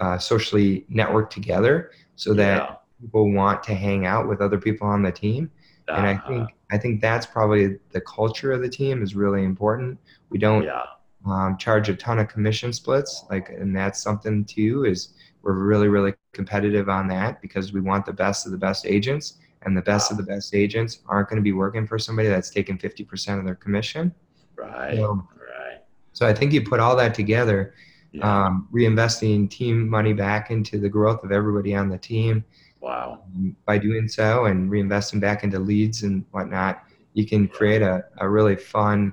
uh, 0.00 0.18
socially 0.18 0.84
network 0.88 1.30
together 1.30 1.90
so 2.16 2.34
that 2.34 2.62
yeah. 2.62 2.74
people 3.00 3.32
want 3.32 3.62
to 3.64 3.74
hang 3.74 4.06
out 4.06 4.28
with 4.28 4.40
other 4.40 4.58
people 4.58 4.86
on 4.86 5.02
the 5.02 5.12
team. 5.12 5.50
Uh-huh. 5.88 5.98
And 5.98 6.06
I 6.06 6.14
uh-huh. 6.14 6.28
think 6.28 6.48
I 6.70 6.78
think 6.78 7.00
that's 7.00 7.26
probably 7.26 7.78
the 7.92 8.00
culture 8.00 8.52
of 8.52 8.60
the 8.60 8.68
team 8.68 9.02
is 9.02 9.14
really 9.14 9.44
important. 9.44 9.98
We 10.30 10.38
don't 10.38 10.64
yeah. 10.64 10.82
Um, 11.26 11.56
charge 11.58 11.88
a 11.88 11.94
ton 11.94 12.18
of 12.18 12.28
commission 12.28 12.72
splits, 12.72 13.24
like, 13.30 13.48
and 13.48 13.74
that's 13.74 14.00
something 14.00 14.44
too. 14.44 14.84
Is 14.84 15.14
we're 15.42 15.54
really 15.54 15.88
really 15.88 16.14
competitive 16.32 16.88
on 16.88 17.08
that 17.08 17.40
because 17.40 17.72
we 17.72 17.80
want 17.80 18.06
the 18.06 18.12
best 18.12 18.46
of 18.46 18.52
the 18.52 18.58
best 18.58 18.86
agents, 18.86 19.38
and 19.62 19.76
the 19.76 19.82
best 19.82 20.10
wow. 20.10 20.18
of 20.18 20.24
the 20.24 20.32
best 20.32 20.54
agents 20.54 21.00
aren't 21.06 21.28
going 21.28 21.36
to 21.38 21.42
be 21.42 21.52
working 21.52 21.86
for 21.86 21.98
somebody 21.98 22.28
that's 22.28 22.50
taking 22.50 22.78
fifty 22.78 23.04
percent 23.04 23.38
of 23.38 23.44
their 23.44 23.54
commission. 23.54 24.14
Right. 24.56 24.96
So, 24.96 25.26
right. 25.36 25.80
So 26.12 26.26
I 26.26 26.32
think 26.32 26.52
you 26.52 26.62
put 26.62 26.80
all 26.80 26.96
that 26.96 27.14
together 27.14 27.74
yeah. 28.12 28.46
um, 28.46 28.68
reinvesting 28.72 29.50
team 29.50 29.88
money 29.88 30.12
back 30.12 30.50
into 30.50 30.78
the 30.78 30.88
growth 30.88 31.22
of 31.24 31.32
everybody 31.32 31.74
on 31.74 31.88
the 31.88 31.98
team. 31.98 32.44
Wow. 32.80 33.24
Um, 33.34 33.56
by 33.66 33.78
doing 33.78 34.08
so 34.08 34.46
and 34.46 34.70
reinvesting 34.70 35.20
back 35.20 35.44
into 35.44 35.58
leads 35.58 36.02
and 36.04 36.24
whatnot, 36.30 36.84
you 37.14 37.26
can 37.26 37.48
create 37.48 37.82
a, 37.82 38.04
a 38.18 38.28
really 38.28 38.56
fun 38.56 39.12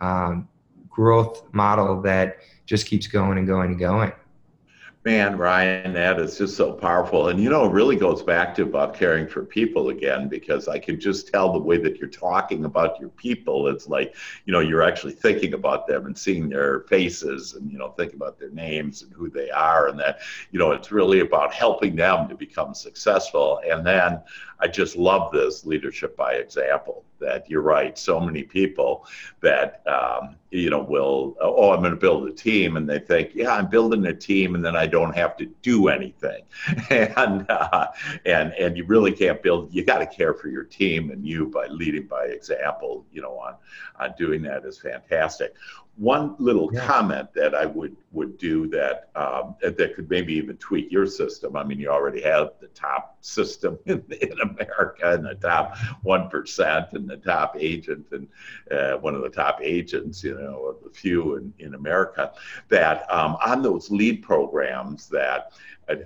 um, 0.00 0.48
growth 0.94 1.42
model 1.52 2.00
that 2.02 2.36
just 2.66 2.86
keeps 2.86 3.06
going 3.06 3.36
and 3.36 3.46
going 3.46 3.72
and 3.72 3.78
going. 3.78 4.12
Man, 5.04 5.36
Ryan, 5.36 5.92
that 5.92 6.18
is 6.18 6.38
just 6.38 6.56
so 6.56 6.72
powerful. 6.72 7.28
And 7.28 7.38
you 7.38 7.50
know, 7.50 7.66
it 7.66 7.72
really 7.72 7.96
goes 7.96 8.22
back 8.22 8.54
to 8.54 8.62
about 8.62 8.94
caring 8.94 9.28
for 9.28 9.44
people 9.44 9.90
again, 9.90 10.28
because 10.28 10.66
I 10.66 10.78
could 10.78 10.98
just 10.98 11.30
tell 11.30 11.52
the 11.52 11.58
way 11.58 11.76
that 11.76 11.98
you're 11.98 12.08
talking 12.08 12.64
about 12.64 12.98
your 12.98 13.10
people. 13.10 13.68
It's 13.68 13.86
like, 13.86 14.14
you 14.46 14.52
know, 14.54 14.60
you're 14.60 14.82
actually 14.82 15.12
thinking 15.12 15.52
about 15.52 15.86
them 15.86 16.06
and 16.06 16.16
seeing 16.16 16.48
their 16.48 16.84
faces 16.88 17.52
and, 17.52 17.70
you 17.70 17.76
know, 17.76 17.90
thinking 17.90 18.16
about 18.16 18.38
their 18.38 18.48
names 18.48 19.02
and 19.02 19.12
who 19.12 19.28
they 19.28 19.50
are. 19.50 19.88
And 19.88 20.00
that, 20.00 20.20
you 20.52 20.58
know, 20.58 20.72
it's 20.72 20.90
really 20.90 21.20
about 21.20 21.52
helping 21.52 21.96
them 21.96 22.26
to 22.30 22.34
become 22.34 22.72
successful. 22.72 23.60
And 23.70 23.86
then 23.86 24.22
I 24.64 24.66
just 24.66 24.96
love 24.96 25.30
this 25.30 25.66
leadership 25.66 26.16
by 26.16 26.36
example 26.36 27.04
that 27.20 27.50
you're 27.50 27.60
right. 27.60 27.98
So 27.98 28.18
many 28.18 28.42
people 28.42 29.06
that, 29.42 29.82
um, 29.86 30.36
you 30.50 30.70
know, 30.70 30.82
will, 30.82 31.36
oh, 31.38 31.72
I'm 31.72 31.80
going 31.80 31.90
to 31.90 32.00
build 32.00 32.26
a 32.30 32.32
team. 32.32 32.78
And 32.78 32.88
they 32.88 32.98
think, 32.98 33.34
yeah, 33.34 33.52
I'm 33.52 33.68
building 33.68 34.06
a 34.06 34.14
team 34.14 34.54
and 34.54 34.64
then 34.64 34.74
I 34.74 34.86
don't 34.86 35.14
have 35.14 35.36
to 35.36 35.44
do 35.60 35.88
anything. 35.88 36.44
and, 36.88 37.44
uh, 37.50 37.88
and, 38.24 38.54
and 38.54 38.74
you 38.74 38.86
really 38.86 39.12
can't 39.12 39.42
build, 39.42 39.68
you 39.70 39.84
got 39.84 39.98
to 39.98 40.06
care 40.06 40.32
for 40.32 40.48
your 40.48 40.64
team 40.64 41.10
and 41.10 41.26
you 41.26 41.48
by 41.48 41.66
leading 41.66 42.06
by 42.06 42.24
example, 42.24 43.04
you 43.12 43.20
know, 43.20 43.38
on, 43.38 43.56
on 44.00 44.14
doing 44.16 44.40
that 44.44 44.64
is 44.64 44.78
fantastic 44.78 45.54
one 45.96 46.34
little 46.38 46.70
yeah. 46.72 46.84
comment 46.86 47.32
that 47.34 47.54
I 47.54 47.66
would 47.66 47.96
would 48.10 48.36
do 48.38 48.66
that 48.68 49.10
um, 49.14 49.54
that 49.60 49.94
could 49.94 50.08
maybe 50.10 50.34
even 50.34 50.56
tweak 50.56 50.90
your 50.90 51.06
system. 51.06 51.56
I 51.56 51.64
mean, 51.64 51.78
you 51.78 51.88
already 51.88 52.20
have 52.22 52.52
the 52.60 52.68
top 52.68 53.16
system 53.20 53.78
in, 53.86 54.04
in 54.20 54.40
America 54.40 55.12
and 55.12 55.24
the 55.24 55.34
top 55.34 55.76
one 56.02 56.28
percent 56.28 56.92
and 56.92 57.08
the 57.08 57.18
top 57.18 57.56
agent 57.58 58.06
and 58.10 58.28
uh, 58.70 58.96
one 58.98 59.14
of 59.14 59.22
the 59.22 59.28
top 59.28 59.60
agents, 59.62 60.24
you 60.24 60.34
know, 60.34 60.64
of 60.66 60.82
the 60.82 60.90
few 60.90 61.36
in, 61.36 61.52
in 61.58 61.74
America. 61.74 62.32
That 62.68 63.10
um, 63.10 63.36
on 63.44 63.62
those 63.62 63.90
lead 63.90 64.22
programs 64.22 65.08
that 65.08 65.52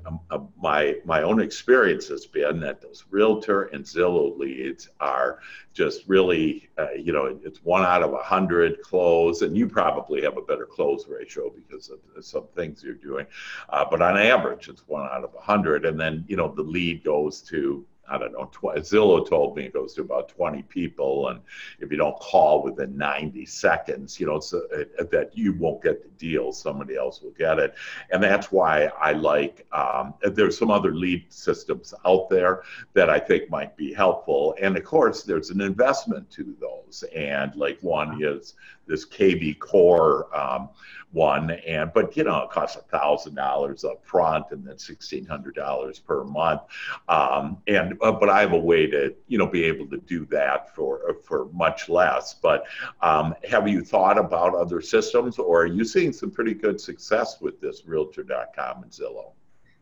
um, 0.07 0.21
uh, 0.31 0.39
my 0.61 0.97
my 1.05 1.23
own 1.23 1.41
experience 1.41 2.09
has 2.09 2.27
been 2.27 2.61
that 2.61 2.81
those 2.81 3.05
realtor 3.11 3.65
and 3.65 3.85
Zillow 3.85 4.37
leads 4.37 4.89
are 5.01 5.41
just 5.73 6.03
really, 6.09 6.69
uh, 6.79 6.93
you 6.93 7.13
know, 7.13 7.39
it's 7.45 7.65
one 7.65 7.83
out 7.83 8.03
of 8.03 8.13
a 8.13 8.23
hundred 8.23 8.83
close, 8.83 9.43
and 9.43 9.57
you 9.57 9.69
probably 9.69 10.23
have 10.23 10.37
a 10.37 10.43
better 10.43 10.67
close 10.67 11.07
ratio 11.07 11.51
because 11.51 11.91
of 11.91 11.99
some 12.25 12.47
things 12.55 12.83
you're 12.83 12.95
doing, 12.95 13.27
uh, 13.69 13.85
but 13.89 14.03
on 14.03 14.17
average, 14.17 14.69
it's 14.69 14.87
one 14.89 15.07
out 15.07 15.25
of 15.25 15.35
a 15.35 15.41
hundred, 15.41 15.85
and 15.85 15.99
then 15.99 16.25
you 16.29 16.37
know 16.37 16.49
the 16.49 16.63
lead 16.63 17.05
goes 17.05 17.41
to 17.43 17.85
I 18.11 18.19
don't 18.19 18.33
know, 18.33 18.47
tw- 18.47 18.79
Zillow 18.79 19.29
told 19.29 19.57
me 19.57 19.65
it 19.65 19.75
goes 19.75 19.95
to 19.95 20.03
about 20.03 20.29
20 20.29 20.63
people. 20.63 21.29
And 21.29 21.41
if 21.79 21.91
you 21.91 21.97
don't 21.97 22.19
call 22.19 22.63
within 22.63 22.97
90 22.97 23.45
seconds, 23.47 24.19
you 24.19 24.27
know, 24.27 24.41
so, 24.41 24.63
uh, 24.77 25.05
that 25.11 25.37
you 25.37 25.53
won't 25.55 25.83
get 25.83 26.03
the 26.03 26.09
deal, 26.11 26.53
somebody 26.53 26.97
else 26.97 27.23
will 27.23 27.33
get 27.33 27.59
it. 27.59 27.75
And 28.11 28.23
that's 28.23 28.51
why 28.51 28.87
I 29.01 29.13
like, 29.13 29.67
um, 29.73 30.15
there's 30.23 30.59
some 30.59 30.71
other 30.71 30.95
lead 30.95 31.27
systems 31.29 31.95
out 32.05 32.29
there 32.29 32.63
that 32.95 33.11
I 33.11 33.19
think 33.19 33.51
might 33.51 33.77
be 33.77 33.93
helpful. 33.93 34.55
And 34.61 34.77
of 34.77 34.85
course, 34.85 35.23
there's 35.23 35.51
an 35.51 35.61
investment 35.61 36.31
to 36.31 36.55
those. 36.61 37.05
And 37.15 37.55
like 37.55 37.79
one 37.81 38.23
is 38.23 38.55
this 38.89 39.07
kvCORE 39.07 40.35
um, 40.37 40.71
one, 41.13 41.51
and 41.51 41.93
but 41.93 42.17
you 42.17 42.25
know 42.25 42.43
it 42.43 42.51
costs 42.51 42.77
a 42.77 42.83
thousand 42.83 43.35
dollars 43.35 43.85
up 43.85 44.05
front 44.05 44.47
and 44.51 44.67
then 44.67 44.79
sixteen 44.79 45.25
hundred 45.25 45.55
dollars 45.55 45.99
per 45.99 46.25
month. 46.25 46.63
Um, 47.09 47.59
and 47.67 47.97
uh, 48.03 48.13
but 48.13 48.29
I 48.29 48.41
have 48.41 48.53
a 48.53 48.59
way 48.59 48.87
to 48.89 49.15
you 49.27 49.39
know 49.39 49.47
be 49.47 49.65
able 49.65 49.87
to 49.89 49.99
do 49.99 50.27
that 50.27 50.75
for 50.75 51.17
for 51.25 51.47
much 51.53 51.89
less. 51.89 52.35
But 52.35 52.65
um, 53.01 53.35
have 53.49 53.69
you 53.69 53.83
thought 53.83 54.19
about 54.19 54.55
other 54.55 54.81
systems, 54.81 55.39
or 55.39 55.63
are 55.63 55.67
you 55.67 55.85
seeing 55.85 56.13
some 56.13 56.31
pretty 56.31 56.55
good 56.55 56.81
success 56.81 57.41
with 57.41 57.61
this 57.61 57.87
Realtor.com 57.87 58.83
and 58.83 58.93
Zillow? 58.93 59.33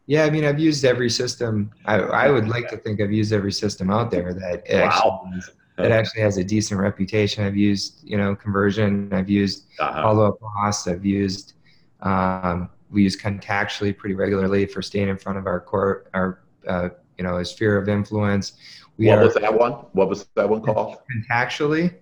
Yeah, 0.06 0.22
I 0.22 0.30
mean, 0.30 0.44
I've 0.44 0.60
used 0.60 0.84
every 0.84 1.10
system. 1.10 1.72
I, 1.84 1.96
I 1.96 2.30
would 2.30 2.46
like 2.48 2.68
to 2.68 2.76
think 2.76 3.00
I've 3.00 3.12
used 3.12 3.32
every 3.32 3.50
system 3.50 3.90
out 3.90 4.12
there 4.12 4.32
that 4.34 4.62
wow. 4.70 4.78
actually 4.78 5.52
that 5.76 5.92
actually 5.92 6.22
has 6.22 6.38
a 6.38 6.44
decent 6.44 6.80
reputation. 6.80 7.44
I've 7.44 7.56
used, 7.56 8.00
you 8.02 8.16
know, 8.16 8.34
conversion. 8.34 9.12
I've 9.12 9.28
used 9.28 9.66
uh-huh. 9.78 10.02
Follow 10.02 10.28
Up 10.28 10.40
Boss. 10.40 10.88
I've 10.88 11.04
used, 11.04 11.54
um, 12.00 12.70
we 12.90 13.02
use 13.02 13.16
contactually 13.16 13.96
pretty 13.96 14.14
regularly 14.14 14.66
for 14.66 14.80
staying 14.80 15.08
in 15.08 15.18
front 15.18 15.38
of 15.38 15.46
our 15.46 15.60
core, 15.60 16.06
our, 16.14 16.40
uh, 16.66 16.88
you 17.18 17.24
know, 17.24 17.42
sphere 17.42 17.76
of 17.76 17.88
influence. 17.88 18.54
We 18.96 19.08
what 19.08 19.18
are, 19.18 19.24
was 19.24 19.34
that 19.34 19.52
one? 19.52 19.72
What 19.92 20.08
was 20.08 20.26
that 20.34 20.48
one 20.48 20.62
called? 20.62 20.96
Contactually. 21.30 21.94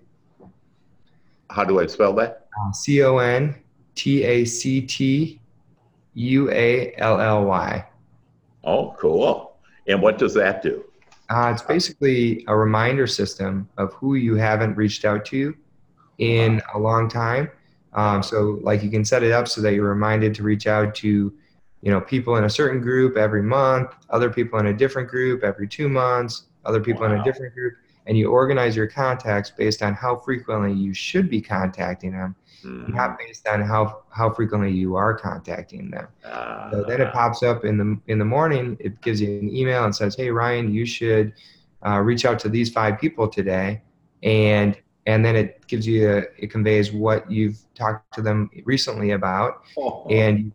How 1.49 1.65
do 1.65 1.79
I 1.79 1.87
spell 1.87 2.13
that? 2.15 2.47
Uh, 2.59 2.71
C 2.71 3.03
O 3.03 3.17
N 3.17 3.55
T 3.95 4.23
A 4.23 4.45
C 4.45 4.81
T 4.81 5.39
U 6.13 6.49
A 6.51 6.93
L 6.97 7.19
L 7.19 7.45
Y. 7.45 7.85
Oh, 8.63 8.95
cool. 8.97 9.57
And 9.87 10.01
what 10.01 10.17
does 10.17 10.33
that 10.33 10.63
do? 10.63 10.83
Uh, 11.29 11.51
it's 11.51 11.63
basically 11.63 12.45
a 12.47 12.55
reminder 12.55 13.07
system 13.07 13.67
of 13.77 13.93
who 13.93 14.15
you 14.15 14.35
haven't 14.35 14.75
reached 14.75 15.05
out 15.05 15.25
to 15.25 15.55
in 16.19 16.61
a 16.73 16.79
long 16.79 17.09
time. 17.09 17.49
Um, 17.93 18.21
so, 18.21 18.59
like, 18.61 18.83
you 18.83 18.91
can 18.91 19.05
set 19.05 19.23
it 19.23 19.31
up 19.31 19.47
so 19.47 19.61
that 19.61 19.73
you're 19.73 19.89
reminded 19.89 20.35
to 20.35 20.43
reach 20.43 20.67
out 20.67 20.93
to, 20.95 21.33
you 21.81 21.91
know, 21.91 22.01
people 22.01 22.35
in 22.35 22.43
a 22.43 22.49
certain 22.49 22.81
group 22.81 23.17
every 23.17 23.41
month, 23.41 23.91
other 24.09 24.29
people 24.29 24.59
in 24.59 24.67
a 24.67 24.73
different 24.73 25.07
group 25.07 25.43
every 25.43 25.67
two 25.67 25.87
months, 25.87 26.43
other 26.65 26.81
people 26.81 27.03
wow. 27.03 27.13
in 27.13 27.21
a 27.21 27.23
different 27.23 27.53
group, 27.53 27.75
and 28.05 28.17
you 28.17 28.29
organize 28.29 28.75
your 28.75 28.87
contacts 28.87 29.49
based 29.49 29.81
on 29.81 29.93
how 29.93 30.17
frequently 30.17 30.73
you 30.73 30.93
should 30.93 31.29
be 31.29 31.41
contacting 31.41 32.11
them, 32.11 32.35
mm-hmm. 32.65 32.95
not 32.95 33.17
based 33.17 33.47
on 33.47 33.61
how 33.61 34.03
how 34.09 34.29
frequently 34.29 34.71
you 34.71 34.95
are 34.95 35.13
contacting 35.13 35.91
them. 35.91 36.07
Uh, 36.23 36.71
so 36.71 36.83
then 36.83 37.01
it 37.01 37.13
pops 37.13 37.43
up 37.43 37.65
in 37.65 37.77
the 37.77 37.99
in 38.07 38.19
the 38.19 38.25
morning. 38.25 38.77
It 38.79 39.01
gives 39.01 39.21
you 39.21 39.39
an 39.39 39.55
email 39.55 39.85
and 39.85 39.95
says, 39.95 40.15
"Hey 40.15 40.29
Ryan, 40.31 40.73
you 40.73 40.85
should 40.85 41.33
uh, 41.85 41.99
reach 41.99 42.25
out 42.25 42.39
to 42.39 42.49
these 42.49 42.71
five 42.71 42.99
people 42.99 43.27
today," 43.27 43.81
and 44.23 44.77
and 45.05 45.23
then 45.23 45.35
it 45.35 45.65
gives 45.67 45.85
you 45.85 46.09
a, 46.11 46.23
it 46.37 46.49
conveys 46.51 46.91
what 46.91 47.29
you've 47.29 47.59
talked 47.75 48.13
to 48.15 48.21
them 48.21 48.49
recently 48.65 49.11
about, 49.11 49.61
oh. 49.77 50.05
and 50.09 50.51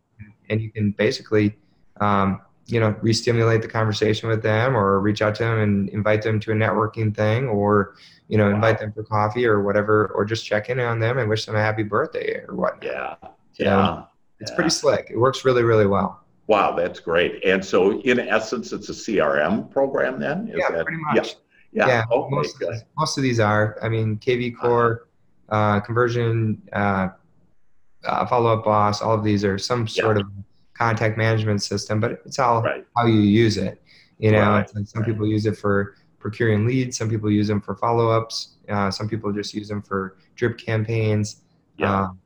and 0.49 0.61
you 0.61 0.71
can 0.71 0.93
basically. 0.93 1.57
Um, 2.00 2.40
you 2.71 2.81
know, 2.81 2.95
re-stimulate 3.00 3.62
the 3.62 3.69
conversation 3.69 4.29
with 4.29 4.43
them 4.43 4.77
or 4.77 5.00
reach 5.00 5.23
out 5.23 5.35
to 5.37 5.43
them 5.43 5.59
and 5.59 5.89
invite 5.91 6.23
them 6.23 6.39
to 6.41 6.53
a 6.53 6.55
networking 6.55 7.15
thing 7.15 7.49
or, 7.49 7.95
you 8.29 8.39
know, 8.39 8.49
invite 8.49 8.79
them 8.79 8.93
for 8.93 9.03
coffee 9.03 9.47
or 9.47 9.62
whatever, 9.62 10.09
or 10.15 10.25
just 10.25 10.45
check 10.47 10.71
in 10.71 10.79
on 10.79 11.00
them 11.00 11.19
and 11.19 11.29
wish 11.29 11.47
them 11.47 11.57
a 11.57 11.61
happy 11.61 11.83
birthday 11.83 12.43
or 12.47 12.55
whatnot. 12.55 12.85
Yeah. 12.85 13.17
Yeah. 13.59 14.03
it's 14.39 14.50
yeah. 14.50 14.55
pretty 14.55 14.71
slick. 14.71 15.09
It 15.11 15.19
works 15.19 15.45
really, 15.45 15.62
really 15.62 15.87
well. 15.87 16.23
Wow, 16.47 16.75
that's 16.75 17.00
great. 17.00 17.45
And 17.45 17.65
so 17.65 18.00
in 18.00 18.21
essence, 18.21 18.73
it's 18.73 18.89
a 18.89 18.93
CRM 18.93 19.71
program 19.71 20.19
then? 20.19 20.49
Is 20.49 20.57
yeah, 20.59 20.71
that, 20.71 20.85
pretty 20.85 21.03
much. 21.03 21.37
Yeah. 21.73 21.87
Yeah. 21.87 22.05
yeah 22.11 22.27
most, 22.31 22.61
of, 22.62 22.75
most 22.97 23.17
of 23.17 23.23
these 23.23 23.41
are. 23.41 23.79
I 23.83 23.89
mean, 23.89 24.17
KV. 24.17 24.57
Core, 24.57 25.09
uh, 25.49 25.81
conversion, 25.81 26.61
uh, 26.73 27.09
uh, 28.05 28.27
follow 28.27 28.53
up 28.57 28.65
boss, 28.65 29.03
all 29.03 29.15
of 29.15 29.25
these 29.25 29.45
are 29.45 29.59
some 29.59 29.87
sort 29.87 30.17
of 30.17 30.27
contact 30.80 31.18
management 31.18 31.62
system, 31.62 32.00
but 32.00 32.22
it's 32.25 32.38
all 32.38 32.62
right. 32.62 32.87
how 32.96 33.04
you 33.04 33.20
use 33.20 33.58
it. 33.58 33.82
You 34.18 34.32
know, 34.32 34.40
right. 34.40 34.75
like 34.75 34.87
some 34.87 35.02
right. 35.02 35.10
people 35.10 35.26
use 35.26 35.44
it 35.46 35.56
for 35.56 35.94
procuring 36.18 36.66
leads, 36.66 36.96
some 36.96 37.08
people 37.08 37.30
use 37.30 37.49
them 37.49 37.60
for 37.60 37.75
follow 37.75 38.10
ups, 38.10 38.56
uh, 38.68 38.90
some 38.90 39.08
people 39.08 39.30
just 39.32 39.52
use 39.54 39.68
them 39.68 39.82
for 39.82 40.16
drip 40.37 40.58
campaigns. 40.58 41.42
Yeah, 41.76 42.04
um, 42.04 42.18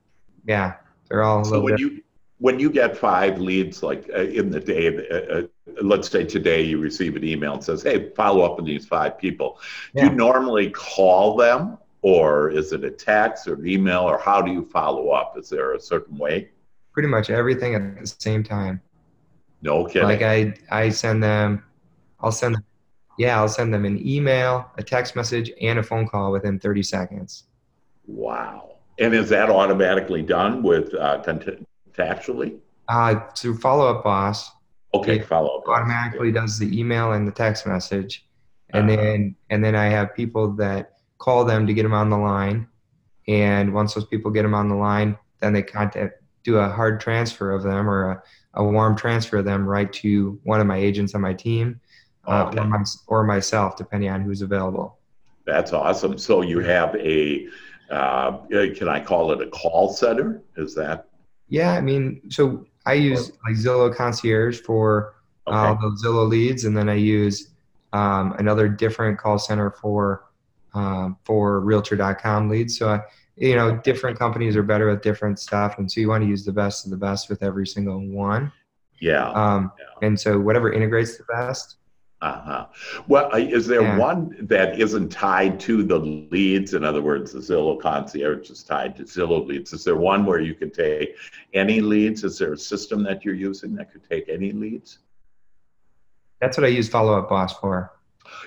yeah, 0.47 0.75
they're 1.09 1.23
all. 1.25 1.45
so 1.45 1.61
when 1.61 1.79
you 1.79 2.03
when 2.39 2.61
you 2.61 2.71
get 2.71 2.97
five 2.97 3.41
leads, 3.41 3.83
like 3.83 4.09
uh, 4.15 4.23
in 4.23 4.51
the 4.51 4.61
day, 4.61 5.09
uh, 5.09 5.15
uh, 5.15 5.43
let's 5.83 6.09
say 6.09 6.25
today 6.25 6.63
you 6.63 6.79
receive 6.79 7.17
an 7.17 7.25
email 7.25 7.55
and 7.55 7.65
says, 7.65 7.83
"Hey, 7.83 8.11
follow 8.11 8.43
up 8.43 8.59
on 8.59 8.65
these 8.65 8.87
five 8.87 9.19
people." 9.19 9.61
Yeah. 9.95 10.05
Do 10.05 10.11
you 10.11 10.17
normally 10.17 10.71
call 10.71 11.37
them, 11.37 11.79
or 12.03 12.51
is 12.51 12.73
it 12.73 12.85
a 12.85 12.91
text 12.91 13.49
or 13.49 13.65
email, 13.65 14.03
or 14.03 14.19
how 14.19 14.43
do 14.43 14.53
you 14.53 14.65
follow 14.65 15.11
up? 15.11 15.37
Is 15.39 15.49
there 15.49 15.75
a 15.75 15.81
certain 15.81 16.19
way? 16.19 16.51
Pretty 16.95 17.09
much 17.09 17.29
everything 17.29 17.75
at 17.75 18.01
the 18.01 18.07
same 18.07 18.43
time. 18.43 18.81
No 19.61 19.85
kidding. 19.85 20.09
Like 20.09 20.23
I, 20.23 20.55
I 20.71 20.89
send 20.89 21.23
them, 21.23 21.63
I'll 22.21 22.33
send 22.33 22.55
them, 22.55 22.65
yeah, 23.19 23.39
I'll 23.39 23.49
send 23.49 23.75
them 23.75 23.85
an 23.85 24.07
email, 24.07 24.71
a 24.79 24.83
text 24.83 25.17
message, 25.17 25.51
and 25.61 25.79
a 25.79 25.83
phone 25.83 26.09
call 26.09 26.33
within 26.33 26.59
30 26.59 26.83
seconds. 26.83 27.45
Wow. 28.07 28.77
And 28.99 29.15
is 29.15 29.29
that 29.31 29.51
automatically 29.51 30.23
done 30.23 30.63
with 30.63 30.95
uh, 30.95 31.23
Contactually? 31.23 32.59
Uh, 32.89 33.21
through 33.37 33.59
Follow 33.59 33.89
Up 33.89 34.05
Boss. 34.05 34.51
Okay, 34.93 35.19
Follow 35.19 35.59
Up. 35.59 35.69
Automatically 35.69 36.31
does 36.31 36.59
the 36.59 36.79
email 36.79 37.13
and 37.13 37.27
the 37.27 37.33
text 37.33 37.67
message, 37.67 38.27
and 38.73 38.89
uh-huh. 38.89 39.03
then 39.03 39.37
and 39.51 39.65
then 39.65 39.75
I 39.75 39.87
have 39.87 40.15
people 40.15 40.53
that 40.53 40.99
call 41.19 41.45
them 41.45 41.67
to 41.67 41.75
get 41.75 41.83
them 41.83 41.95
on 41.95 42.11
the 42.11 42.17
line, 42.17 42.69
and 43.27 43.75
once 43.75 43.95
those 43.95 44.05
people 44.05 44.31
get 44.31 44.43
them 44.43 44.55
on 44.55 44.69
the 44.69 44.77
line, 44.77 45.19
then 45.41 45.53
they 45.53 45.63
contact 45.63 46.23
do 46.45 46.59
a 46.59 46.69
hard 46.69 47.01
transfer 47.01 47.51
of 47.51 47.63
them 47.63 47.89
or 47.89 48.11
a, 48.11 48.23
a 48.55 48.65
warm 48.65 48.95
transfer 48.97 49.39
of 49.39 49.45
them 49.45 49.67
right 49.67 49.93
to 49.93 50.39
one 50.45 50.61
of 50.61 50.67
my 50.67 50.77
agents 50.77 51.15
on 51.15 51.21
my 51.21 51.35
team 51.35 51.81
uh, 52.27 52.53
or, 52.57 52.65
my, 52.65 52.85
or, 53.07 53.25
myself, 53.25 53.77
depending 53.77 54.11
on 54.11 54.21
who's 54.21 54.43
available. 54.43 54.99
That's 55.45 55.73
awesome. 55.73 56.17
So 56.17 56.43
you 56.43 56.61
have 56.61 56.95
a, 56.97 57.49
uh, 57.91 58.39
can 58.49 58.89
I 58.89 59.01
call 59.01 59.33
it 59.33 59.43
a 59.43 59.51
call 59.51 59.93
center? 59.93 60.43
Is 60.57 60.75
that? 60.77 61.09
Yeah, 61.49 61.73
I 61.73 61.81
mean, 61.81 62.23
so 62.31 62.67
I 62.87 62.95
use 62.95 63.33
like 63.47 63.57
Zillow 63.57 63.95
Concierge 63.95 64.61
for 64.61 65.15
okay. 65.47 65.57
uh, 65.57 65.75
the 65.75 66.01
Zillow 66.03 66.29
leads, 66.29 66.65
and 66.65 66.77
then 66.77 66.89
I 66.89 66.95
use 66.95 67.51
um, 67.93 68.33
another 68.39 68.69
different 68.69 69.19
call 69.19 69.39
center 69.39 69.71
for 69.71 70.25
um, 70.75 71.17
for 71.25 71.61
Realtor.com 71.61 72.49
leads. 72.49 72.77
So 72.77 72.89
I, 72.89 73.01
you 73.37 73.57
know 73.57 73.77
different 73.79 74.19
companies 74.19 74.57
are 74.57 74.63
better 74.63 74.89
at 74.91 75.03
different 75.03 75.39
stuff 75.39 75.79
and 75.79 75.91
so 75.91 76.01
you 76.01 76.09
want 76.09 76.23
to 76.23 76.29
use 76.29 76.45
the 76.45 76.53
best 76.53 76.85
of 76.85 76.91
the 76.91 76.97
best 76.97 77.29
with 77.29 77.43
every 77.43 77.67
single 77.67 78.01
one. 78.09 78.53
Yeah, 79.01 79.31
um, 79.31 79.73
yeah. 79.79 80.07
and 80.07 80.19
so 80.19 80.39
whatever 80.39 80.73
integrates 80.73 81.17
the 81.17 81.25
best. 81.25 81.77
Uh-huh. 82.23 82.67
Well 83.07 83.29
uh, 83.35 83.39
is 83.39 83.67
there 83.67 83.83
yeah. 83.83 83.99
one 83.99 84.35
that 84.41 84.81
isn't 84.81 85.11
tied 85.11 85.61
to 85.61 85.83
the 85.83 85.99
leads? 85.99 86.73
In 86.73 86.85
other 86.85 87.03
words 87.03 87.33
the 87.33 87.41
zillow 87.41 87.79
concierge 87.79 88.49
is 88.51 88.63
tied 88.63 88.97
to 88.97 89.03
zillow 89.03 89.47
leads. 89.47 89.73
Is 89.73 89.85
there 89.85 89.97
one 89.97 90.25
where 90.25 90.41
you 90.41 90.55
can 90.55 90.71
take 90.71 91.17
any 91.53 91.81
leads? 91.81 92.25
Is 92.25 92.39
there 92.39 92.53
a 92.53 92.59
system 92.59 93.03
that 93.03 93.25
you're 93.25 93.35
using 93.35 93.75
that 93.75 93.93
could 93.93 94.09
take 94.09 94.29
any 94.29 94.53
leads? 94.53 95.01
That's 96.41 96.57
what 96.57 96.65
i 96.65 96.69
use 96.69 96.89
follow 96.89 97.19
up 97.19 97.29
boss 97.29 97.59
for. 97.59 97.93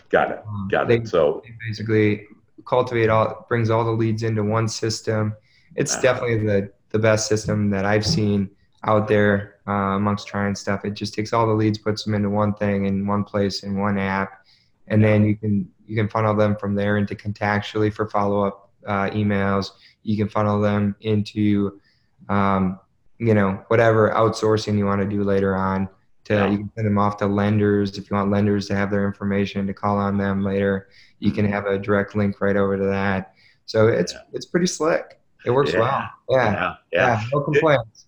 Got 0.10 0.32
it. 0.32 0.44
Um, 0.48 0.68
got 0.72 0.86
um, 0.86 0.92
it 0.92 1.08
so 1.08 1.44
basically 1.68 2.26
cultivate 2.68 3.10
all 3.10 3.46
brings 3.48 3.70
all 3.70 3.84
the 3.84 3.92
leads 3.92 4.24
into 4.24 4.44
one 4.44 4.68
system. 4.68 5.36
It's 5.76 5.94
uh-huh. 5.94 6.02
definitely 6.02 6.46
the 6.46 6.72
the 6.90 7.00
best 7.00 7.28
system 7.28 7.70
that 7.72 7.86
I've 7.86 8.06
seen 8.06 8.50
out 8.84 9.08
there 9.08 9.56
uh, 9.68 9.96
amongst 9.96 10.28
trying 10.28 10.56
stuff. 10.56 10.86
It 10.86 10.94
just 10.94 11.14
takes 11.14 11.34
all 11.34 11.46
the 11.46 11.54
leads, 11.54 11.78
puts 11.78 12.04
them 12.04 12.14
into 12.14 12.30
one 12.30 12.54
thing 12.54 12.86
in 12.86 13.06
one 13.06 13.24
place 13.24 13.64
in 13.64 13.78
one 13.78 13.98
app, 13.98 14.46
and 14.88 15.04
then 15.04 15.26
you 15.26 15.36
can 15.36 15.70
you 15.86 15.96
can 15.96 16.10
funnel 16.10 16.36
them 16.36 16.56
from 16.58 16.76
there 16.76 16.98
into 16.98 17.16
contactually 17.16 17.94
for 17.94 18.10
follow 18.10 18.44
up 18.44 18.70
uh, 18.86 19.10
emails. 19.10 19.72
You 20.04 20.18
can 20.18 20.30
funnel 20.30 20.62
them 20.62 20.96
into 21.02 21.80
um, 22.30 22.80
you 23.18 23.34
know 23.34 23.64
whatever 23.68 24.12
outsourcing 24.12 24.78
you 24.78 24.86
want 24.86 25.02
to 25.02 25.08
do 25.08 25.24
later 25.24 25.56
on. 25.56 25.90
To, 26.28 26.34
yeah. 26.34 26.48
You 26.50 26.58
can 26.58 26.72
send 26.76 26.88
them 26.88 26.98
off 26.98 27.18
to 27.18 27.26
lenders 27.28 27.98
if 27.98 28.10
you 28.10 28.16
want 28.16 28.32
lenders 28.32 28.68
to 28.68 28.76
have 28.76 28.92
their 28.92 29.06
information 29.06 29.68
to 29.68 29.74
call 29.74 29.98
on 29.98 30.18
them 30.18 30.44
later 30.44 30.88
you 31.20 31.32
can 31.32 31.46
mm-hmm. 31.46 31.54
have 31.54 31.66
a 31.66 31.78
direct 31.78 32.16
link 32.16 32.40
right 32.42 32.56
over 32.56 32.78
to 32.78 32.86
that. 32.86 33.34
So 33.66 33.88
it's 33.88 34.14
yeah. 34.14 34.20
it's 34.34 34.46
pretty 34.46 34.68
slick. 34.68 35.20
It 35.46 35.52
works 35.52 35.74
yeah. 35.74 35.80
well. 35.80 36.10
Yeah. 36.30 36.54
yeah. 36.54 36.76
yeah. 36.92 37.24
No 37.34 37.42
complaints 37.42 38.07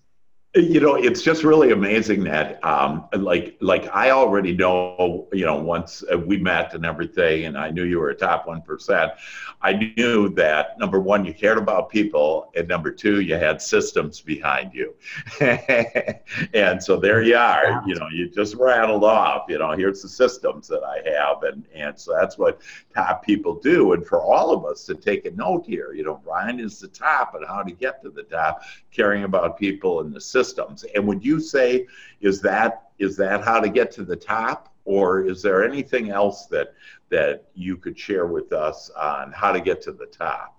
you 0.54 0.80
know 0.80 0.96
it's 0.96 1.22
just 1.22 1.44
really 1.44 1.70
amazing 1.70 2.24
that 2.24 2.62
um, 2.64 3.04
like 3.16 3.56
like 3.60 3.88
i 3.94 4.10
already 4.10 4.52
know 4.52 5.28
you 5.32 5.44
know 5.44 5.54
once 5.54 6.02
uh, 6.12 6.18
we 6.18 6.36
met 6.38 6.74
and 6.74 6.84
everything 6.84 7.44
and 7.44 7.56
i 7.56 7.70
knew 7.70 7.84
you 7.84 8.00
were 8.00 8.10
a 8.10 8.14
top 8.16 8.46
1% 8.46 9.14
i 9.62 9.72
knew 9.72 10.28
that 10.30 10.76
number 10.76 10.98
one 10.98 11.24
you 11.24 11.32
cared 11.32 11.56
about 11.56 11.88
people 11.88 12.50
and 12.56 12.66
number 12.66 12.90
two 12.90 13.20
you 13.20 13.36
had 13.36 13.62
systems 13.62 14.20
behind 14.20 14.72
you. 14.74 14.94
And 16.54 16.82
so 16.82 16.96
there 16.96 17.22
you 17.22 17.36
are 17.36 17.82
you 17.86 17.94
know 17.94 18.08
you 18.12 18.28
just 18.28 18.54
rattled 18.54 19.04
off 19.04 19.46
you 19.48 19.58
know 19.58 19.72
here's 19.72 20.02
the 20.02 20.08
systems 20.08 20.66
that 20.68 20.82
i 20.82 20.96
have 21.08 21.42
and 21.42 21.64
and 21.74 21.98
so 21.98 22.14
that's 22.18 22.38
what 22.38 22.60
top 22.94 23.24
people 23.24 23.54
do. 23.54 23.92
And 23.92 24.06
for 24.06 24.22
all 24.22 24.52
of 24.52 24.64
us 24.64 24.84
to 24.86 24.94
take 24.94 25.26
a 25.26 25.30
note 25.32 25.64
here 25.66 25.92
you 25.92 26.02
know 26.02 26.20
brian 26.24 26.58
is 26.58 26.80
the 26.80 26.88
top 26.88 27.34
and 27.34 27.46
how 27.46 27.62
to 27.62 27.72
get 27.72 28.02
to 28.02 28.10
the 28.10 28.24
top 28.24 28.62
caring 28.90 29.24
about 29.24 29.58
people 29.58 30.00
and 30.00 30.14
the 30.14 30.20
systems. 30.20 30.84
And 30.94 31.06
would 31.06 31.24
you 31.24 31.40
say 31.40 31.86
is 32.20 32.40
that 32.42 32.90
is 32.98 33.16
that 33.16 33.42
how 33.42 33.60
to 33.60 33.68
get 33.68 33.90
to 33.92 34.04
the 34.04 34.16
top, 34.16 34.74
or 34.84 35.22
is 35.22 35.42
there 35.42 35.64
anything 35.64 36.10
else 36.10 36.46
that 36.46 36.74
that 37.08 37.44
you 37.54 37.76
could 37.76 37.98
share 37.98 38.26
with 38.26 38.52
us 38.52 38.90
on 38.90 39.32
how 39.32 39.52
to 39.52 39.60
get 39.60 39.80
to 39.82 39.92
the 39.92 40.06
top? 40.06 40.56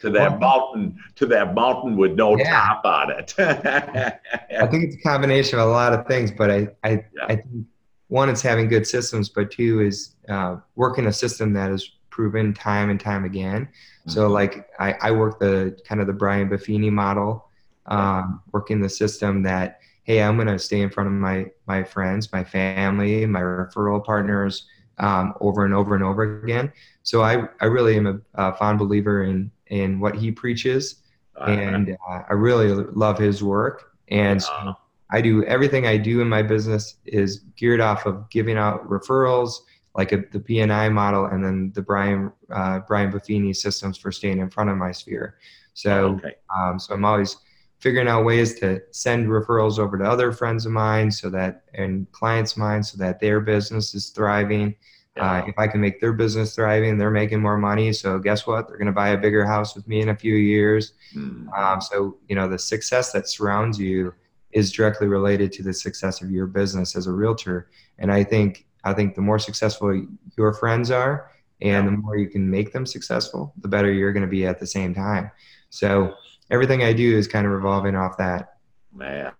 To 0.00 0.10
that 0.10 0.40
well, 0.40 0.40
mountain, 0.40 0.98
to 1.16 1.26
that 1.26 1.54
mountain 1.54 1.96
with 1.96 2.12
no 2.12 2.36
yeah. 2.36 2.50
top 2.50 2.84
on 2.84 3.10
it. 3.10 3.34
I 3.38 4.66
think 4.66 4.84
it's 4.84 4.96
a 4.96 5.02
combination 5.02 5.58
of 5.58 5.68
a 5.68 5.70
lot 5.70 5.92
of 5.92 6.06
things, 6.06 6.30
but 6.30 6.50
I, 6.50 6.68
I, 6.82 6.90
yeah. 6.90 7.26
I 7.28 7.36
think 7.36 7.66
one 8.08 8.28
is 8.28 8.42
having 8.42 8.68
good 8.68 8.86
systems, 8.86 9.28
but 9.28 9.50
two 9.50 9.80
is 9.80 10.14
uh, 10.28 10.56
working 10.76 11.06
a 11.06 11.12
system 11.12 11.52
that 11.54 11.70
is 11.70 11.92
proven 12.10 12.52
time 12.52 12.90
and 12.90 13.00
time 13.00 13.24
again. 13.24 13.66
Mm-hmm. 13.66 14.10
So 14.10 14.28
like 14.28 14.68
I, 14.78 14.94
I 15.00 15.10
work 15.12 15.38
the 15.38 15.78
kind 15.86 16.00
of 16.00 16.06
the 16.06 16.12
Brian 16.12 16.48
Buffini 16.48 16.90
model 16.90 17.48
um, 17.86 18.42
working 18.52 18.80
the 18.80 18.88
system 18.88 19.42
that 19.42 19.80
hey 20.04 20.22
i'm 20.22 20.36
going 20.36 20.48
to 20.48 20.58
stay 20.58 20.80
in 20.80 20.90
front 20.90 21.06
of 21.06 21.12
my 21.12 21.46
my 21.66 21.82
friends 21.82 22.32
my 22.32 22.44
family 22.44 23.26
my 23.26 23.40
referral 23.40 24.04
partners 24.04 24.66
um, 24.98 25.34
over 25.40 25.64
and 25.64 25.74
over 25.74 25.94
and 25.94 26.04
over 26.04 26.42
again 26.42 26.72
so 27.02 27.22
i 27.22 27.46
i 27.60 27.64
really 27.64 27.96
am 27.96 28.06
a, 28.06 28.18
a 28.34 28.54
fond 28.54 28.78
believer 28.78 29.24
in 29.24 29.50
in 29.68 30.00
what 30.00 30.14
he 30.14 30.30
preaches 30.30 31.02
uh-huh. 31.36 31.50
and 31.50 31.96
uh, 32.08 32.22
i 32.28 32.32
really 32.32 32.68
love 32.92 33.18
his 33.18 33.42
work 33.42 33.92
and 34.08 34.40
uh-huh. 34.40 34.72
so 34.72 34.78
i 35.10 35.20
do 35.20 35.44
everything 35.44 35.86
i 35.86 35.96
do 35.96 36.20
in 36.20 36.28
my 36.28 36.42
business 36.42 36.96
is 37.06 37.44
geared 37.56 37.80
off 37.80 38.06
of 38.06 38.28
giving 38.30 38.56
out 38.56 38.86
referrals 38.88 39.60
like 39.94 40.12
a, 40.12 40.18
the 40.32 40.40
BNI 40.40 40.92
model, 40.92 41.26
and 41.26 41.44
then 41.44 41.72
the 41.74 41.82
Brian 41.82 42.32
uh, 42.50 42.80
Brian 42.80 43.12
Buffini 43.12 43.54
systems 43.54 43.98
for 43.98 44.10
staying 44.10 44.38
in 44.38 44.48
front 44.50 44.70
of 44.70 44.76
my 44.76 44.92
sphere. 44.92 45.36
So, 45.74 46.14
okay. 46.16 46.34
um, 46.54 46.78
so 46.78 46.94
I'm 46.94 47.04
always 47.04 47.36
figuring 47.82 48.06
out 48.06 48.24
ways 48.24 48.54
to 48.60 48.80
send 48.92 49.26
referrals 49.26 49.76
over 49.80 49.98
to 49.98 50.04
other 50.04 50.30
friends 50.30 50.64
of 50.64 50.70
mine, 50.70 51.10
so 51.10 51.28
that 51.28 51.64
and 51.74 52.10
clients 52.12 52.52
of 52.52 52.58
mine, 52.58 52.80
so 52.80 52.96
that 52.96 53.18
their 53.18 53.40
business 53.40 53.92
is 53.92 54.10
thriving. 54.10 54.76
Yeah. 55.16 55.32
Uh, 55.32 55.46
if 55.48 55.58
I 55.58 55.66
can 55.66 55.80
make 55.80 56.00
their 56.00 56.12
business 56.12 56.54
thriving, 56.54 56.96
they're 56.96 57.10
making 57.10 57.42
more 57.42 57.58
money. 57.58 57.92
So 57.92 58.18
guess 58.20 58.46
what? 58.46 58.68
They're 58.68 58.78
going 58.78 58.86
to 58.86 58.92
buy 58.92 59.08
a 59.08 59.18
bigger 59.18 59.44
house 59.44 59.74
with 59.74 59.86
me 59.88 60.00
in 60.00 60.10
a 60.10 60.16
few 60.16 60.36
years. 60.36 60.92
Mm-hmm. 61.14 61.48
Um, 61.52 61.80
so 61.80 62.16
you 62.28 62.36
know 62.36 62.48
the 62.48 62.58
success 62.58 63.10
that 63.12 63.28
surrounds 63.28 63.80
you 63.80 64.14
is 64.52 64.70
directly 64.70 65.08
related 65.08 65.50
to 65.52 65.62
the 65.64 65.74
success 65.74 66.22
of 66.22 66.30
your 66.30 66.46
business 66.46 66.94
as 66.94 67.08
a 67.08 67.12
realtor. 67.12 67.68
And 67.98 68.12
I 68.12 68.22
think 68.22 68.64
I 68.84 68.92
think 68.92 69.16
the 69.16 69.22
more 69.22 69.40
successful 69.40 70.06
your 70.38 70.54
friends 70.54 70.92
are, 70.92 71.32
and 71.60 71.88
the 71.88 71.92
more 71.92 72.16
you 72.16 72.28
can 72.28 72.48
make 72.48 72.72
them 72.72 72.86
successful, 72.86 73.52
the 73.58 73.68
better 73.68 73.92
you're 73.92 74.12
going 74.12 74.24
to 74.24 74.30
be 74.30 74.46
at 74.46 74.60
the 74.60 74.66
same 74.66 74.94
time. 74.94 75.32
So 75.70 76.14
everything 76.52 76.84
I 76.84 76.92
do 76.92 77.16
is 77.16 77.26
kind 77.26 77.46
of 77.46 77.52
revolving 77.52 77.96
off 77.96 78.16
that. 78.18 78.58
Man. 78.94 79.32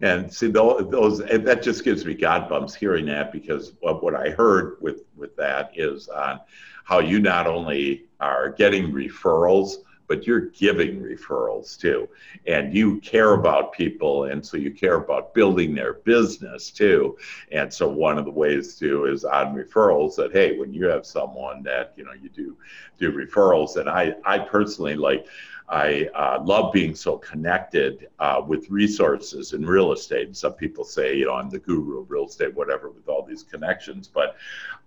And 0.00 0.32
see 0.34 0.48
those, 0.48 1.18
that 1.18 1.62
just 1.62 1.84
gives 1.84 2.04
me 2.04 2.14
God 2.14 2.48
bumps 2.48 2.74
hearing 2.74 3.06
that 3.06 3.30
because 3.30 3.72
what 3.80 4.16
I 4.16 4.30
heard 4.30 4.78
with 4.80 5.04
with 5.16 5.36
that 5.36 5.70
is 5.76 6.08
on 6.08 6.40
how 6.84 6.98
you 6.98 7.20
not 7.20 7.46
only 7.46 8.06
are 8.18 8.50
getting 8.50 8.90
referrals, 8.90 9.76
but 10.08 10.26
you're 10.26 10.50
giving 10.50 11.00
referrals 11.00 11.78
too. 11.78 12.08
And 12.46 12.74
you 12.74 13.00
care 13.00 13.34
about 13.34 13.72
people, 13.72 14.24
and 14.24 14.44
so 14.44 14.56
you 14.56 14.72
care 14.72 14.96
about 14.96 15.32
building 15.32 15.74
their 15.74 15.94
business 15.94 16.70
too. 16.70 17.16
And 17.52 17.72
so 17.72 17.88
one 17.88 18.18
of 18.18 18.24
the 18.24 18.30
ways 18.30 18.74
to 18.80 19.06
is 19.06 19.24
on 19.24 19.54
referrals 19.54 20.16
that 20.16 20.32
hey, 20.32 20.58
when 20.58 20.74
you 20.74 20.86
have 20.86 21.06
someone 21.06 21.62
that 21.62 21.94
you 21.96 22.04
know 22.04 22.12
you 22.12 22.28
do 22.28 22.56
do 22.98 23.12
referrals, 23.12 23.76
and 23.76 23.88
I 23.88 24.14
I 24.24 24.40
personally 24.40 24.96
like 24.96 25.26
I 25.72 26.10
uh, 26.14 26.42
love 26.44 26.70
being 26.70 26.94
so 26.94 27.16
connected 27.16 28.08
uh, 28.18 28.42
with 28.46 28.68
resources 28.68 29.54
in 29.54 29.64
real 29.64 29.92
estate. 29.92 30.26
And 30.26 30.36
some 30.36 30.52
people 30.52 30.84
say, 30.84 31.16
you 31.16 31.24
know, 31.24 31.34
I'm 31.34 31.48
the 31.48 31.60
guru 31.60 32.00
of 32.00 32.10
real 32.10 32.26
estate, 32.26 32.54
whatever, 32.54 32.90
with 32.90 33.08
all 33.08 33.24
these 33.24 33.42
connections. 33.42 34.06
But 34.06 34.36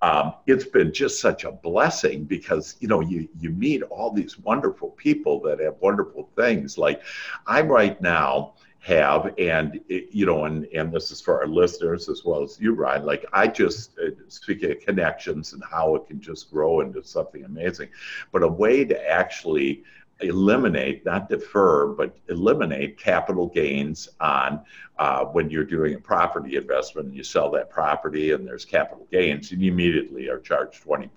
um, 0.03 0.35
it's 0.45 0.65
been 0.65 0.93
just 0.93 1.19
such 1.19 1.43
a 1.43 1.51
blessing 1.51 2.25
because, 2.25 2.75
you 2.81 2.87
know, 2.87 2.99
you, 2.99 3.27
you 3.39 3.49
meet 3.49 3.81
all 3.81 4.11
these 4.11 4.37
wonderful 4.37 4.91
people 4.91 5.41
that 5.41 5.59
have 5.59 5.75
wonderful 5.79 6.29
things. 6.35 6.77
Like 6.77 7.01
I'm 7.47 7.67
right 7.67 7.99
now 7.99 8.53
have 8.81 9.33
and 9.39 9.79
you 9.89 10.27
know 10.27 10.45
and 10.45 10.65
and 10.65 10.93
this 10.93 11.09
is 11.09 11.19
for 11.19 11.41
our 11.41 11.47
listeners 11.47 12.07
as 12.07 12.23
well 12.23 12.43
as 12.43 12.59
you 12.61 12.71
ryan 12.71 13.03
like 13.03 13.25
i 13.33 13.47
just 13.47 13.97
uh, 13.97 14.11
speaking 14.27 14.69
of 14.69 14.79
connections 14.79 15.53
and 15.53 15.63
how 15.71 15.95
it 15.95 16.05
can 16.05 16.21
just 16.21 16.51
grow 16.51 16.81
into 16.81 17.03
something 17.03 17.43
amazing 17.45 17.89
but 18.31 18.43
a 18.43 18.47
way 18.47 18.85
to 18.85 19.09
actually 19.09 19.83
eliminate, 20.21 21.05
not 21.05 21.29
defer, 21.29 21.87
but 21.87 22.17
eliminate 22.29 22.97
capital 22.97 23.47
gains 23.47 24.09
on 24.19 24.61
uh, 24.97 25.25
when 25.25 25.49
you're 25.49 25.65
doing 25.65 25.95
a 25.95 25.99
property 25.99 26.55
investment 26.55 27.07
and 27.07 27.15
you 27.15 27.23
sell 27.23 27.51
that 27.51 27.69
property 27.69 28.31
and 28.31 28.47
there's 28.47 28.63
capital 28.63 29.05
gains 29.11 29.51
and 29.51 29.61
you 29.61 29.71
immediately 29.71 30.29
are 30.29 30.39
charged 30.39 30.83
20%. 30.83 31.09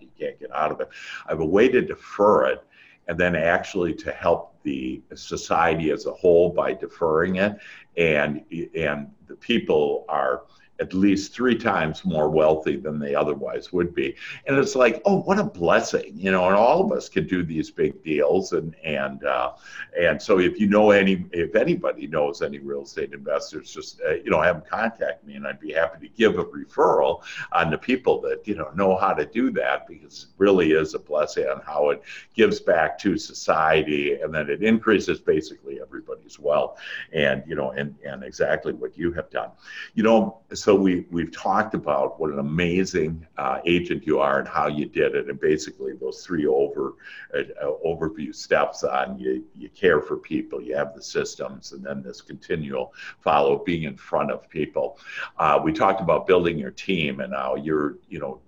You 0.00 0.08
can't 0.18 0.38
get 0.38 0.52
out 0.54 0.70
of 0.70 0.80
it. 0.80 0.88
I 1.26 1.32
have 1.32 1.40
a 1.40 1.46
way 1.46 1.68
to 1.68 1.80
defer 1.82 2.46
it 2.46 2.64
and 3.08 3.18
then 3.18 3.36
actually 3.36 3.94
to 3.94 4.12
help 4.12 4.54
the 4.62 5.02
society 5.14 5.90
as 5.90 6.06
a 6.06 6.12
whole 6.12 6.50
by 6.50 6.72
deferring 6.72 7.36
it 7.36 7.58
and 7.96 8.42
and 8.74 9.10
the 9.26 9.36
people 9.36 10.04
are 10.08 10.44
at 10.80 10.92
least 10.92 11.32
three 11.32 11.56
times 11.56 12.04
more 12.04 12.28
wealthy 12.28 12.76
than 12.76 12.98
they 12.98 13.14
otherwise 13.14 13.72
would 13.72 13.94
be. 13.94 14.14
And 14.46 14.58
it's 14.58 14.74
like, 14.74 15.00
oh, 15.04 15.20
what 15.20 15.38
a 15.38 15.44
blessing, 15.44 16.12
you 16.16 16.32
know. 16.32 16.46
And 16.46 16.56
all 16.56 16.84
of 16.84 16.90
us 16.90 17.08
can 17.08 17.26
do 17.26 17.44
these 17.44 17.70
big 17.70 18.02
deals, 18.02 18.52
and 18.52 18.74
and 18.84 19.24
uh, 19.24 19.52
and 19.98 20.20
so 20.20 20.40
if 20.40 20.58
you 20.58 20.66
know 20.66 20.90
any, 20.90 21.26
if 21.32 21.54
anybody 21.54 22.06
knows 22.08 22.42
any 22.42 22.58
real 22.58 22.82
estate 22.82 23.12
investors, 23.12 23.72
just 23.72 24.00
uh, 24.06 24.14
you 24.14 24.30
know, 24.30 24.40
have 24.40 24.56
them 24.56 24.64
contact 24.68 25.24
me, 25.24 25.34
and 25.34 25.46
I'd 25.46 25.60
be 25.60 25.72
happy 25.72 26.08
to 26.08 26.14
give 26.14 26.38
a 26.38 26.44
referral 26.44 27.22
on 27.52 27.70
the 27.70 27.78
people 27.78 28.20
that 28.22 28.46
you 28.46 28.56
know 28.56 28.70
know 28.74 28.96
how 28.96 29.14
to 29.14 29.24
do 29.24 29.50
that 29.52 29.86
because 29.86 30.24
it 30.24 30.34
really 30.38 30.72
is 30.72 30.94
a 30.94 30.98
blessing 30.98 31.46
on 31.46 31.60
how 31.60 31.90
it 31.90 32.02
gives 32.34 32.58
back 32.58 32.98
to 33.00 33.16
society, 33.16 34.14
and 34.14 34.34
then 34.34 34.50
it 34.50 34.62
increases 34.62 35.20
basically 35.20 35.80
everybody's 35.80 36.40
wealth, 36.40 36.80
and 37.12 37.44
you 37.46 37.54
know, 37.54 37.70
and 37.70 37.94
and 38.04 38.24
exactly 38.24 38.72
what 38.72 38.98
you 38.98 39.12
have 39.12 39.30
done, 39.30 39.50
you 39.94 40.02
know 40.02 40.40
so 40.64 40.74
we 40.74 41.04
we've 41.10 41.30
talked 41.30 41.74
about 41.74 42.18
what 42.18 42.30
an 42.30 42.38
amazing 42.38 43.26
uh, 43.36 43.58
agent 43.66 44.06
you 44.06 44.18
are 44.18 44.38
and 44.38 44.48
how 44.48 44.66
you 44.66 44.86
did 44.86 45.14
it, 45.14 45.28
and 45.28 45.38
basically 45.38 45.92
those 45.92 46.24
three 46.24 46.46
over 46.46 46.94
uh, 47.36 47.42
overview 47.84 48.34
steps 48.34 48.82
on 48.82 49.18
you 49.18 49.44
you 49.54 49.68
care 49.68 50.00
for 50.00 50.16
people, 50.16 50.62
you 50.62 50.74
have 50.74 50.94
the 50.94 51.02
systems, 51.02 51.72
and 51.72 51.84
then 51.84 52.02
this 52.02 52.22
continual 52.22 52.94
follow 53.20 53.62
being 53.62 53.82
in 53.82 53.94
front 53.94 54.30
of 54.30 54.48
people. 54.48 54.98
Uh, 55.36 55.60
we 55.62 55.70
talked 55.70 56.00
about 56.00 56.26
building 56.26 56.56
your 56.56 56.70
team 56.70 57.20
and 57.20 57.34
how 57.34 57.56
you're 57.56 57.96
you 58.08 58.18
know 58.18 58.40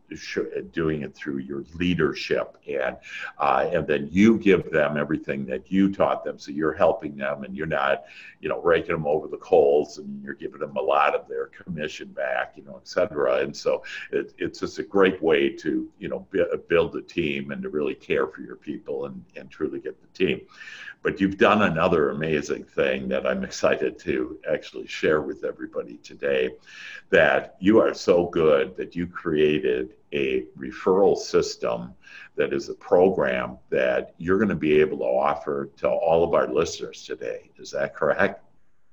doing 0.73 1.03
it 1.03 1.15
through 1.15 1.39
your 1.39 1.65
leadership 1.75 2.57
and 2.69 2.97
uh, 3.39 3.69
and 3.73 3.87
then 3.87 4.09
you 4.11 4.39
give 4.39 4.71
them 4.71 4.97
everything 4.97 5.45
that 5.47 5.71
you 5.71 5.93
taught 5.93 6.25
them 6.25 6.39
so 6.39 6.51
you're 6.51 6.73
helping 6.73 7.17
them 7.17 7.45
and 7.45 7.57
you're 7.57 7.67
not 7.67 8.05
you 8.41 8.49
know 8.49 8.61
raking 8.63 8.93
them 8.93 9.07
over 9.07 9.27
the 9.29 9.37
coals 9.39 9.99
and 9.99 10.23
you're 10.23 10.35
giving 10.35 10.61
them 10.61 10.77
a 10.77 10.83
lot 10.83 11.15
of 11.15 11.29
their 11.29 11.47
commission 11.47 12.09
back 12.09 12.55
you 12.57 12.63
know 12.65 12.77
et 12.77 12.89
cetera. 12.89 13.39
And 13.39 13.57
so 13.57 13.83
it, 14.13 14.33
it's 14.39 14.61
just 14.61 14.79
a 14.79 14.83
great 14.83 15.23
way 15.23 15.51
to 15.51 15.89
you 15.99 16.09
know 16.09 16.27
build 16.69 16.97
a 16.97 17.03
team 17.03 17.51
and 17.51 17.63
to 17.63 17.69
really 17.69 17.95
care 17.95 18.27
for 18.27 18.41
your 18.41 18.57
people 18.57 19.07
and, 19.07 19.25
and 19.37 19.51
truly 19.51 19.81
get 19.81 20.01
the 20.01 20.25
team. 20.25 20.41
But 21.03 21.21
you've 21.21 21.39
done 21.39 21.63
another 21.63 22.11
amazing 22.11 22.65
thing 22.65 23.09
that 23.09 23.27
I'm 23.27 23.45
excited 23.45 23.99
to 24.01 24.39
actually 24.51 24.87
share 24.87 25.21
with 25.21 25.45
everybody 25.45 25.99
today 25.99 26.51
that 27.11 27.57
you 27.61 27.81
are 27.81 27.95
so 27.95 28.27
good 28.27 28.77
that 28.77 28.97
you 28.97 29.07
created 29.07 29.95
a 30.17 30.45
referral 30.59 31.17
system 31.17 31.95
that 32.37 32.53
is 32.53 32.69
a 32.69 32.75
program 32.75 33.59
that 33.71 34.15
you're 34.19 34.39
going 34.39 34.49
to 34.49 34.55
be 34.55 34.81
able 34.81 34.99
to 34.99 35.05
offer 35.05 35.71
to 35.77 35.89
all 35.89 36.25
of 36.25 36.35
our 36.35 36.53
listeners 36.53 37.05
today. 37.05 37.51
Is 37.59 37.71
that 37.73 37.95
correct? 37.95 38.43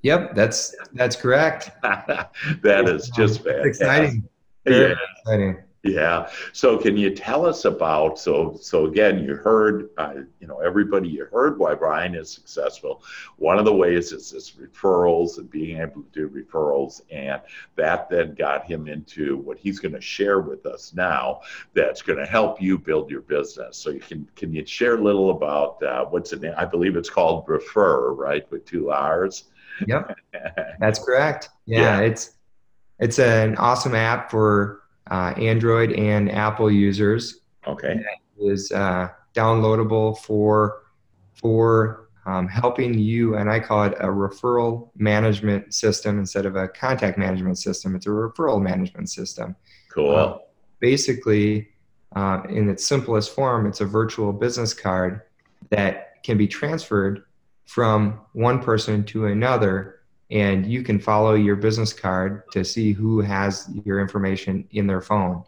Yep, 0.02 0.36
that's 0.36 0.76
that's 0.94 1.16
correct. 1.16 1.72
that 1.82 2.90
is 2.90 3.10
just 3.10 3.44
fantastic. 3.44 3.66
exciting. 3.66 4.30
Very 4.66 4.90
yeah. 4.90 4.96
exciting. 5.18 5.58
Yeah. 5.84 6.30
So 6.54 6.78
can 6.78 6.96
you 6.96 7.14
tell 7.14 7.46
us 7.46 7.66
about 7.66 8.18
so 8.18 8.58
so 8.62 8.86
again 8.86 9.22
you 9.22 9.36
heard 9.36 9.90
uh, 9.98 10.14
you 10.40 10.48
know 10.48 10.60
everybody 10.60 11.10
you 11.10 11.26
heard 11.26 11.60
why 11.60 11.76
Brian 11.76 12.16
is 12.16 12.32
successful. 12.32 13.04
One 13.36 13.60
of 13.60 13.66
the 13.66 13.74
ways 13.74 14.14
is 14.14 14.32
this 14.32 14.52
referrals 14.52 15.40
and 15.40 15.50
being 15.50 15.82
able 15.82 16.04
to 16.04 16.10
do 16.14 16.30
referrals 16.30 17.02
and 17.12 17.42
that 17.76 18.10
then 18.10 18.34
got 18.36 18.66
him 18.66 18.88
into 18.88 19.36
what 19.38 19.58
he's 19.58 19.80
going 19.80 19.94
to 19.94 20.00
share 20.00 20.40
with 20.40 20.66
us 20.66 20.94
now 20.94 21.42
that's 21.74 22.02
going 22.02 22.20
to 22.20 22.26
help 22.26 22.62
you 22.62 22.78
build 22.78 23.12
your 23.12 23.22
business. 23.22 23.76
So 23.76 23.90
you 23.90 24.00
can 24.00 24.30
can 24.38 24.54
you 24.54 24.66
share 24.66 24.96
a 24.96 25.04
little 25.04 25.32
about 25.32 25.84
uh, 25.84 26.06
what's 26.06 26.30
the 26.30 26.38
name? 26.38 26.54
I 26.58 26.64
believe 26.64 26.96
it's 26.96 27.10
called 27.10 27.44
Refer, 27.50 28.14
right, 28.14 28.50
with 28.50 28.64
two 28.64 28.90
R's. 28.90 29.46
Yep. 29.86 30.18
That's 30.80 31.00
correct. 31.04 31.50
Yeah, 31.66 32.00
yeah. 32.00 32.06
it's 32.06 32.36
it's 33.00 33.20
an 33.20 33.58
awesome 33.58 33.96
app 33.96 34.32
for 34.32 34.83
uh, 35.14 35.32
Android 35.38 35.92
and 35.94 36.32
Apple 36.32 36.72
users. 36.72 37.42
Okay. 37.68 38.04
It 38.40 38.44
is 38.44 38.72
uh, 38.72 39.10
downloadable 39.36 40.18
for 40.18 40.82
for 41.36 42.10
um, 42.26 42.48
helping 42.48 42.98
you, 42.98 43.36
and 43.36 43.50
I 43.50 43.60
call 43.60 43.84
it 43.84 43.94
a 44.00 44.08
referral 44.08 44.90
management 44.98 45.74
system 45.74 46.18
instead 46.18 46.48
of 46.48 46.56
a 46.56 46.68
contact 46.68 47.18
management 47.20 47.60
system. 47.60 47.96
It's 47.96 48.08
a 48.08 48.10
referral 48.10 48.60
management 48.62 49.10
system. 49.10 49.56
Cool. 49.90 50.16
Uh, 50.16 50.38
basically, 50.80 51.68
uh, 52.16 52.42
in 52.50 52.68
its 52.70 52.84
simplest 52.84 53.36
form, 53.36 53.68
it's 53.68 53.82
a 53.82 53.86
virtual 53.86 54.34
business 54.34 54.74
card 54.74 55.22
that 55.70 56.24
can 56.24 56.38
be 56.38 56.48
transferred 56.48 57.24
from 57.66 58.20
one 58.32 58.60
person 58.60 59.04
to 59.04 59.28
another 59.28 60.00
and 60.34 60.66
you 60.66 60.82
can 60.82 61.00
follow 61.00 61.36
your 61.36 61.56
business 61.56 61.94
card 61.94 62.42
to 62.52 62.66
see 62.66 62.92
who 62.92 63.22
has 63.22 63.70
your 63.86 64.02
information 64.02 64.68
in 64.72 64.88
their 64.88 65.00
phone. 65.00 65.44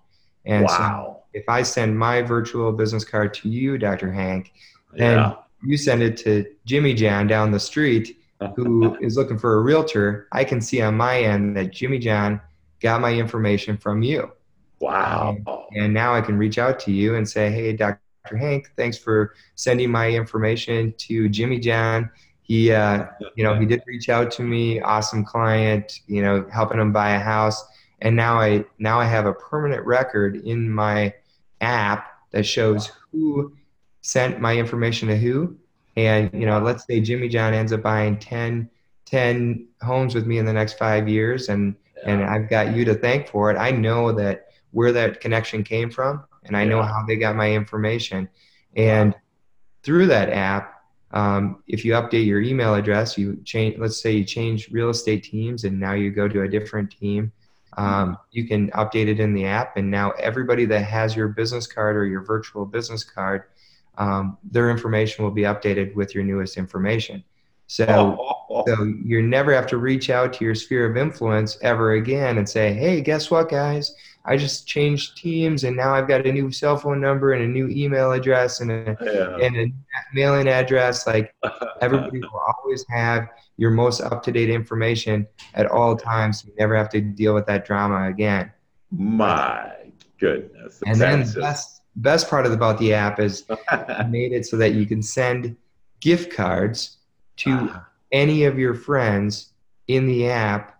And 0.46 0.66
wow. 0.66 0.78
so 0.78 1.24
if 1.34 1.50
I 1.50 1.64
send 1.64 1.98
my 1.98 2.22
virtual 2.22 2.72
business 2.72 3.04
card 3.04 3.34
to 3.36 3.50
you, 3.50 3.80
Dr. 3.80 4.12
Hank, 4.12 4.54
then 4.94 5.18
yeah. 5.18 5.34
you 5.64 5.76
send 5.76 6.04
it 6.04 6.18
to 6.18 6.46
Jimmy 6.66 6.94
John 6.94 7.26
down 7.26 7.52
the 7.52 7.60
street 7.60 8.20
who 8.56 8.96
is 9.02 9.18
looking 9.18 9.40
for 9.40 9.56
a 9.56 9.62
realtor, 9.62 10.28
I 10.32 10.44
can 10.44 10.62
see 10.62 10.82
on 10.82 10.96
my 10.96 11.20
end 11.20 11.58
that 11.58 11.72
Jimmy 11.72 11.98
John 11.98 12.40
got 12.80 13.02
my 13.02 13.12
information 13.12 13.78
from 13.78 14.04
you. 14.04 14.32
Wow. 14.80 15.38
Um, 15.48 15.58
and 15.76 15.94
now 15.96 16.14
I 16.14 16.22
can 16.22 16.38
reach 16.38 16.60
out 16.60 16.80
to 16.82 16.92
you 16.92 17.16
and 17.16 17.28
say, 17.28 17.50
hey, 17.50 17.74
Dr. 17.74 18.00
Hank, 18.38 18.72
thanks 18.78 19.00
for 19.00 19.34
sending 19.56 19.90
my 19.90 20.12
information 20.12 20.94
to 21.00 21.28
Jimmy 21.28 21.58
John 21.58 22.12
he 22.48 22.72
uh, 22.72 23.06
you 23.36 23.44
know 23.44 23.60
he 23.60 23.66
did 23.66 23.82
reach 23.88 24.10
out 24.10 24.32
to 24.32 24.44
me 24.44 24.80
awesome 24.82 25.26
client 25.26 26.02
you 26.08 26.22
know 26.22 26.48
helping 26.52 26.80
him 26.80 26.92
buy 26.92 27.16
a 27.16 27.20
house 27.20 27.66
and 28.02 28.16
now 28.16 28.40
I 28.40 28.66
now 28.78 29.00
I 29.00 29.06
have 29.06 29.26
a 29.26 29.34
permanent 29.34 29.86
record 29.86 30.36
in 30.36 30.70
my 30.70 31.14
app 31.62 32.08
that 32.32 32.46
shows 32.46 32.92
who 33.12 33.56
sent 34.02 34.40
my 34.40 34.56
information 34.56 35.08
to 35.08 35.18
who. 35.18 35.56
And 35.96 36.30
you 36.34 36.46
know, 36.46 36.60
let's 36.60 36.86
say 36.86 37.00
Jimmy 37.00 37.30
John 37.30 37.54
ends 37.54 37.72
up 37.72 37.82
buying 37.82 38.20
10, 38.20 38.70
10 39.06 39.68
homes 39.82 40.14
with 40.14 40.28
me 40.28 40.38
in 40.38 40.46
the 40.46 40.54
next 40.54 40.78
five 40.78 41.08
years, 41.08 41.50
and 41.50 41.76
yeah. 41.98 42.12
and 42.12 42.24
I've 42.24 42.50
got 42.50 42.76
you 42.76 42.84
to 42.86 42.94
thank 42.94 43.30
for 43.30 43.50
it. 43.50 43.58
I 43.58 43.72
know 43.72 44.12
that 44.12 44.50
where 44.72 44.92
that 44.92 45.22
connection 45.22 45.64
came 45.64 45.90
from, 45.90 46.24
and 46.44 46.58
I 46.58 46.64
yeah. 46.64 46.70
know 46.70 46.84
how 46.84 47.06
they 47.08 47.16
got 47.16 47.36
my 47.36 47.52
information. 47.52 48.28
And 48.76 49.16
through 49.84 50.08
that 50.08 50.30
app, 50.30 50.75
um, 51.16 51.64
if 51.66 51.86
you 51.86 51.94
update 51.94 52.26
your 52.26 52.42
email 52.42 52.76
address, 52.76 53.18
you 53.18 53.42
change. 53.46 53.80
Let's 53.80 54.00
say 54.00 54.12
you 54.12 54.26
change 54.26 54.70
real 54.70 54.90
estate 54.90 55.24
teams, 55.24 55.64
and 55.64 55.80
now 55.80 55.94
you 55.94 56.12
go 56.12 56.28
to 56.28 56.42
a 56.42 56.48
different 56.48 56.92
team. 56.92 57.32
Um, 57.78 58.18
you 58.32 58.48
can 58.48 58.70
update 58.72 59.08
it 59.08 59.22
in 59.22 59.34
the 59.34 59.46
app, 59.46 59.78
and 59.78 59.90
now 59.90 60.12
everybody 60.12 60.66
that 60.66 60.82
has 60.82 61.16
your 61.16 61.30
business 61.30 61.68
card 61.68 61.96
or 61.96 62.06
your 62.06 62.22
virtual 62.22 62.66
business 62.66 63.04
card, 63.06 63.44
um, 63.98 64.38
their 64.44 64.70
information 64.70 65.24
will 65.24 65.32
be 65.32 65.44
updated 65.44 65.96
with 65.96 66.14
your 66.14 66.24
newest 66.24 66.58
information. 66.58 67.24
So, 67.68 68.18
oh. 68.50 68.64
so 68.68 68.84
you 69.04 69.22
never 69.22 69.54
have 69.54 69.68
to 69.68 69.78
reach 69.78 70.10
out 70.10 70.34
to 70.34 70.46
your 70.46 70.54
sphere 70.54 70.90
of 70.90 70.98
influence 70.98 71.58
ever 71.62 71.94
again 71.94 72.38
and 72.38 72.48
say, 72.48 72.74
"Hey, 72.74 73.00
guess 73.00 73.32
what, 73.32 73.50
guys? 73.50 73.96
I 74.26 74.38
just 74.38 74.68
changed 74.68 75.18
teams, 75.18 75.64
and 75.64 75.76
now 75.76 75.94
I've 75.94 76.08
got 76.08 76.26
a 76.26 76.32
new 76.32 76.52
cell 76.52 76.78
phone 76.78 77.00
number 77.00 77.34
and 77.34 77.44
a 77.44 77.48
new 77.48 77.68
email 77.70 78.12
address 78.12 78.60
and 78.62 78.72
a 78.72 78.98
yeah. 79.02 79.46
and 79.46 79.56
a 79.56 79.74
mailing 80.14 80.48
address." 80.48 81.06
Like 81.06 81.34
everybody 81.82 82.20
will 82.20 82.42
always 82.58 82.86
have 82.90 83.28
your 83.58 83.72
most 83.72 84.02
up 84.02 84.24
to 84.24 84.32
date 84.32 84.50
information 84.50 85.28
at 85.54 85.68
all 85.68 85.96
times. 85.96 86.42
So 86.42 86.48
you 86.48 86.54
never 86.58 86.76
have 86.76 86.90
to 86.90 87.02
deal 87.02 87.34
with 87.34 87.46
that 87.46 87.66
drama 87.66 88.08
again. 88.10 88.52
My 88.92 89.74
goodness. 90.20 90.82
And 90.86 91.00
then 91.00 91.24
the 91.26 91.40
best, 91.40 91.82
best 91.96 92.30
part 92.30 92.46
about 92.46 92.80
the 92.80 92.94
app 92.94 93.20
is 93.20 93.46
I 93.70 94.04
made 94.04 94.32
it 94.32 94.46
so 94.46 94.58
that 94.58 94.74
you 94.74 94.86
can 94.86 95.02
send 95.02 95.56
gift 96.00 96.34
cards 96.34 96.98
to 97.38 97.52
uh 97.52 97.80
any 98.12 98.46
of 98.46 98.58
your 98.58 98.74
friends 98.74 99.54
in 99.88 100.06
the 100.06 100.30
app 100.30 100.75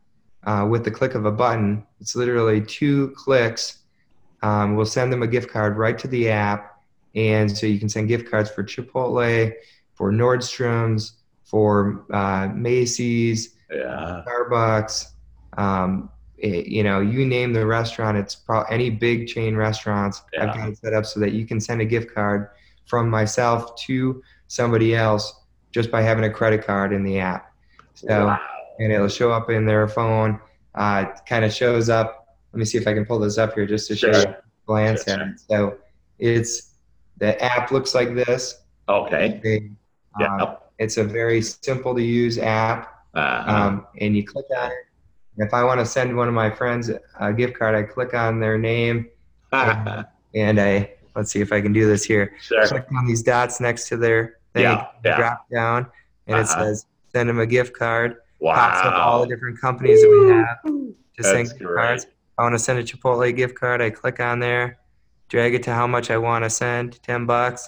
uh, 0.46 0.68
with 0.70 0.84
the 0.84 0.92
click 0.92 1.16
of 1.16 1.26
a 1.26 1.32
button. 1.32 1.86
It's 2.00 2.16
literally 2.16 2.62
two 2.62 3.14
clicks. 3.16 3.80
Um, 4.42 4.76
we'll 4.76 4.86
send 4.86 5.12
them 5.12 5.24
a 5.24 5.28
gift 5.28 5.50
card 5.50 5.78
right 5.78 5.98
to 5.98 6.08
the 6.08 6.30
app. 6.30 6.80
And 7.16 7.50
so 7.56 7.66
you 7.66 7.80
can 7.80 7.90
send 7.90 8.08
gift 8.08 8.30
cards 8.30 8.50
for 8.50 8.64
Chipotle, 8.64 9.54
for 9.94 10.12
Nordstrom's, 10.12 11.14
for 11.44 12.06
uh, 12.12 12.50
Macy's, 12.54 13.56
yeah. 13.72 14.24
Starbucks. 14.28 15.08
Um, 15.58 16.10
it, 16.38 16.68
you 16.68 16.84
know, 16.84 17.00
you 17.00 17.26
name 17.26 17.54
the 17.54 17.66
restaurant. 17.66 18.18
It's 18.18 18.36
pro- 18.36 18.64
any 18.64 18.90
big 18.90 19.28
chain 19.28 19.56
restaurants. 19.56 20.22
Yeah. 20.34 20.50
I've 20.50 20.56
got 20.56 20.70
it 20.70 20.78
set 20.78 20.94
up 20.94 21.06
so 21.06 21.20
that 21.22 21.32
you 21.32 21.46
can 21.46 21.62
send 21.62 21.82
a 21.82 21.86
gift 21.86 22.14
card 22.14 22.50
from 22.86 23.10
myself 23.10 23.76
to 23.86 24.22
somebody 24.48 24.96
else 24.96 25.34
just 25.72 25.90
by 25.90 26.02
having 26.02 26.26
a 26.26 26.30
credit 26.30 26.66
card 26.66 26.94
in 26.94 27.04
the 27.04 27.20
app. 27.20 27.54
So, 27.94 28.28
wow. 28.28 28.55
And 28.80 28.92
it'll 28.92 29.08
show 29.08 29.32
up 29.32 29.50
in 29.50 29.66
their 29.66 29.88
phone. 29.88 30.40
Uh, 30.74 31.06
kind 31.28 31.46
of 31.46 31.54
shows 31.54 31.90
up. 31.90 32.38
Let 32.52 32.60
me 32.60 32.66
see 32.66 32.78
if 32.78 32.88
I 32.88 32.94
can 32.94 33.06
pull 33.06 33.20
this 33.20 33.38
up 33.38 33.54
here 33.54 33.66
just 33.66 33.88
to 33.88 33.96
sure. 33.96 34.14
show 34.14 34.20
you 34.22 34.36
glance 34.66 35.04
sure, 35.06 35.14
at 35.14 35.22
it. 35.22 35.40
So, 35.40 35.78
it's 36.20 36.76
the 37.18 37.42
app 37.44 37.72
looks 37.72 37.96
like 37.96 38.14
this. 38.14 38.64
Okay. 38.88 39.40
They, 39.44 39.70
yeah. 40.20 40.36
Uh, 40.36 40.58
it's 40.78 40.98
a 40.98 41.04
very 41.04 41.42
simple 41.42 41.96
to 41.96 42.02
use 42.02 42.38
app, 42.38 43.06
uh-huh. 43.14 43.52
um, 43.52 43.88
and 44.00 44.16
you 44.16 44.26
click 44.26 44.46
on 44.58 44.72
it. 44.72 44.78
If 45.38 45.54
I 45.54 45.64
want 45.64 45.80
to 45.80 45.86
send 45.86 46.16
one 46.16 46.28
of 46.28 46.34
my 46.34 46.50
friends 46.50 46.90
a 47.20 47.34
gift 47.34 47.58
card, 47.58 47.76
I 47.76 47.84
click 47.84 48.14
on 48.14 48.40
their 48.40 48.58
name, 48.58 49.10
and, 49.52 50.06
and, 50.36 50.60
I 50.60 50.92
let's 51.16 51.32
see 51.32 51.42
if 51.42 51.52
I 51.52 51.62
can 51.62 51.74
do 51.74 51.88
this 51.88 52.04
here. 52.04 52.34
Sure. 52.42 52.66
Click 52.68 52.86
on 52.96 53.06
these 53.06 53.24
dots 53.24 53.60
next 53.60 53.88
to 53.90 53.98
their 53.98 54.38
thing, 54.54 54.64
yeah, 54.64 54.88
yeah. 55.04 55.18
drop 55.18 55.50
down, 55.50 55.88
and 56.28 56.38
uh-huh. 56.38 56.62
it 56.62 56.66
says 56.66 56.86
send 57.14 57.30
them 57.30 57.40
a 57.40 57.46
gift 57.46 57.78
card. 57.78 58.18
Wow. 58.46 58.54
Pops 58.54 58.86
up 58.86 58.94
all 58.94 59.22
the 59.22 59.28
different 59.28 59.60
companies 59.60 60.02
that 60.02 60.08
we 60.08 60.30
have 60.30 60.62
to 60.66 60.96
That's 61.18 61.54
cards. 61.54 62.06
I 62.38 62.44
want 62.44 62.54
to 62.54 62.60
send 62.60 62.78
a 62.78 62.84
Chipotle 62.84 63.36
gift 63.36 63.56
card. 63.56 63.82
I 63.82 63.90
click 63.90 64.20
on 64.20 64.38
there, 64.38 64.78
drag 65.30 65.56
it 65.56 65.64
to 65.64 65.74
how 65.74 65.88
much 65.88 66.12
I 66.12 66.20
want 66.20 66.46
to 66.46 66.50
send, 66.52 67.02
ten 67.02 67.26
bucks, 67.26 67.68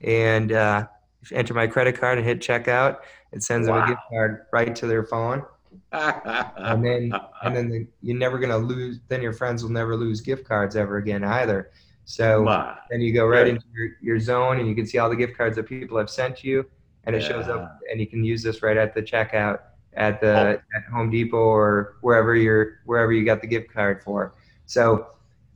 and 0.00 0.50
uh, 0.50 0.88
enter 1.30 1.54
my 1.54 1.68
credit 1.68 2.00
card 2.00 2.18
and 2.18 2.26
hit 2.26 2.40
checkout, 2.40 2.96
it 3.30 3.44
sends 3.44 3.68
wow. 3.68 3.76
them 3.76 3.84
a 3.84 3.88
gift 3.90 4.00
card 4.10 4.46
right 4.52 4.74
to 4.74 4.88
their 4.88 5.04
phone. 5.04 5.44
and 5.92 6.84
then 6.84 7.12
and 7.44 7.56
then 7.56 7.70
the, 7.70 7.86
you're 8.00 8.18
never 8.18 8.40
gonna 8.40 8.58
lose. 8.58 8.98
Then 9.06 9.22
your 9.22 9.32
friends 9.32 9.62
will 9.62 9.70
never 9.70 9.94
lose 9.94 10.20
gift 10.20 10.48
cards 10.48 10.74
ever 10.74 10.96
again 10.96 11.22
either. 11.22 11.70
So 12.06 12.42
My. 12.42 12.76
then 12.90 13.00
you 13.00 13.14
go 13.14 13.24
right 13.24 13.46
into 13.46 13.66
your, 13.72 13.90
your 14.00 14.18
zone 14.18 14.58
and 14.58 14.68
you 14.68 14.74
can 14.74 14.84
see 14.84 14.98
all 14.98 15.08
the 15.08 15.14
gift 15.14 15.36
cards 15.36 15.54
that 15.54 15.68
people 15.68 15.96
have 15.96 16.10
sent 16.10 16.42
you, 16.42 16.66
and 17.04 17.14
it 17.14 17.22
yeah. 17.22 17.28
shows 17.28 17.46
up. 17.46 17.78
And 17.88 18.00
you 18.00 18.08
can 18.08 18.24
use 18.24 18.42
this 18.42 18.64
right 18.64 18.76
at 18.76 18.96
the 18.96 19.00
checkout 19.00 19.60
at 19.94 20.20
the 20.20 20.34
oh. 20.34 20.60
at 20.76 20.84
Home 20.92 21.10
Depot 21.10 21.36
or 21.36 21.96
wherever 22.00 22.34
you're 22.34 22.80
wherever 22.84 23.12
you 23.12 23.24
got 23.24 23.40
the 23.40 23.46
gift 23.46 23.72
card 23.72 24.02
for. 24.02 24.34
So 24.66 25.08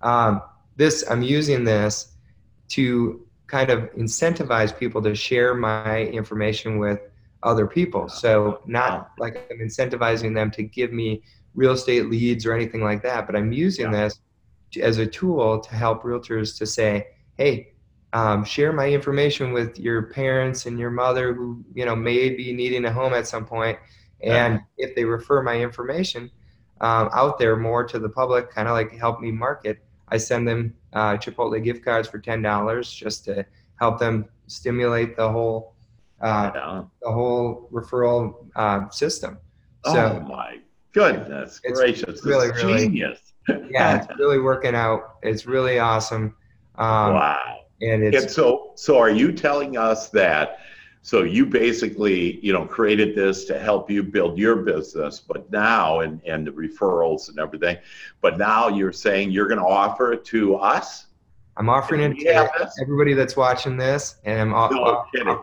um, 0.02 0.42
this 0.76 1.04
I'm 1.10 1.22
using 1.22 1.64
this 1.64 2.12
to 2.68 3.26
kind 3.46 3.70
of 3.70 3.90
incentivize 3.94 4.76
people 4.76 5.00
to 5.02 5.14
share 5.14 5.54
my 5.54 6.02
information 6.02 6.78
with 6.78 7.00
other 7.42 7.66
people. 7.66 8.08
So 8.08 8.60
not 8.66 9.12
like 9.18 9.46
I'm 9.50 9.58
incentivizing 9.58 10.34
them 10.34 10.50
to 10.52 10.62
give 10.62 10.92
me 10.92 11.22
real 11.54 11.72
estate 11.72 12.10
leads 12.10 12.44
or 12.44 12.52
anything 12.52 12.82
like 12.82 13.02
that, 13.02 13.26
but 13.26 13.36
I'm 13.36 13.52
using 13.52 13.92
yeah. 13.92 14.02
this 14.02 14.20
to, 14.72 14.82
as 14.82 14.98
a 14.98 15.06
tool 15.06 15.60
to 15.60 15.74
help 15.74 16.02
realtors 16.02 16.58
to 16.58 16.66
say, 16.66 17.06
hey, 17.36 17.72
um, 18.12 18.44
share 18.44 18.72
my 18.72 18.88
information 18.88 19.52
with 19.52 19.78
your 19.78 20.02
parents 20.02 20.66
and 20.66 20.78
your 20.78 20.90
mother 20.90 21.34
who 21.34 21.64
you 21.74 21.84
know 21.84 21.94
may 21.94 22.30
be 22.30 22.52
needing 22.52 22.84
a 22.84 22.92
home 22.92 23.12
at 23.12 23.26
some 23.26 23.44
point, 23.44 23.78
and 24.22 24.60
yeah. 24.76 24.86
if 24.86 24.94
they 24.94 25.04
refer 25.04 25.42
my 25.42 25.60
information 25.60 26.30
um, 26.80 27.08
out 27.12 27.38
there 27.38 27.56
more 27.56 27.84
to 27.84 27.98
the 27.98 28.08
public, 28.08 28.50
kind 28.50 28.68
of 28.68 28.72
like 28.72 28.92
help 28.92 29.20
me 29.20 29.30
market, 29.30 29.78
I 30.08 30.18
send 30.18 30.46
them 30.46 30.74
uh, 30.92 31.16
Chipotle 31.16 31.62
gift 31.62 31.84
cards 31.84 32.08
for 32.08 32.18
ten 32.18 32.42
dollars 32.42 32.92
just 32.92 33.24
to 33.26 33.44
help 33.80 33.98
them 33.98 34.26
stimulate 34.46 35.16
the 35.16 35.30
whole 35.30 35.74
uh, 36.20 36.50
yeah. 36.54 36.82
the 37.02 37.10
whole 37.10 37.68
referral 37.72 38.46
uh, 38.56 38.88
system. 38.90 39.38
So, 39.84 40.20
oh 40.22 40.26
my 40.26 40.58
goodness 40.92 41.60
gracious! 41.60 42.24
Really, 42.24 42.48
it's 42.48 42.62
really, 42.62 42.86
genius. 42.86 43.20
yeah, 43.70 44.02
it's 44.02 44.06
really 44.18 44.40
working 44.40 44.74
out. 44.74 45.16
It's 45.22 45.46
really 45.46 45.78
awesome. 45.78 46.34
Um, 46.76 47.14
wow! 47.14 47.58
And 47.82 48.02
it's 48.02 48.22
and 48.22 48.30
so 48.30 48.72
so. 48.76 48.98
Are 48.98 49.10
you 49.10 49.32
telling 49.32 49.76
us 49.76 50.08
that? 50.10 50.60
So 51.06 51.22
you 51.22 51.46
basically, 51.46 52.44
you 52.44 52.52
know, 52.52 52.64
created 52.64 53.14
this 53.14 53.44
to 53.44 53.60
help 53.60 53.88
you 53.88 54.02
build 54.02 54.36
your 54.36 54.56
business, 54.56 55.20
but 55.20 55.48
now 55.52 56.00
and 56.00 56.20
and 56.26 56.44
the 56.44 56.50
referrals 56.50 57.28
and 57.28 57.38
everything, 57.38 57.78
but 58.20 58.38
now 58.38 58.66
you're 58.66 58.92
saying 58.92 59.30
you're 59.30 59.46
going 59.46 59.60
to 59.60 59.64
offer 59.64 60.14
it 60.14 60.24
to 60.24 60.56
us. 60.56 61.06
I'm 61.56 61.68
offering 61.68 62.00
it 62.00 62.18
to 62.18 62.72
everybody 62.82 63.14
that's 63.14 63.36
watching 63.36 63.76
this, 63.76 64.16
and 64.24 64.40
I'm 64.40 64.50
no 64.50 65.04
kidding. 65.14 65.38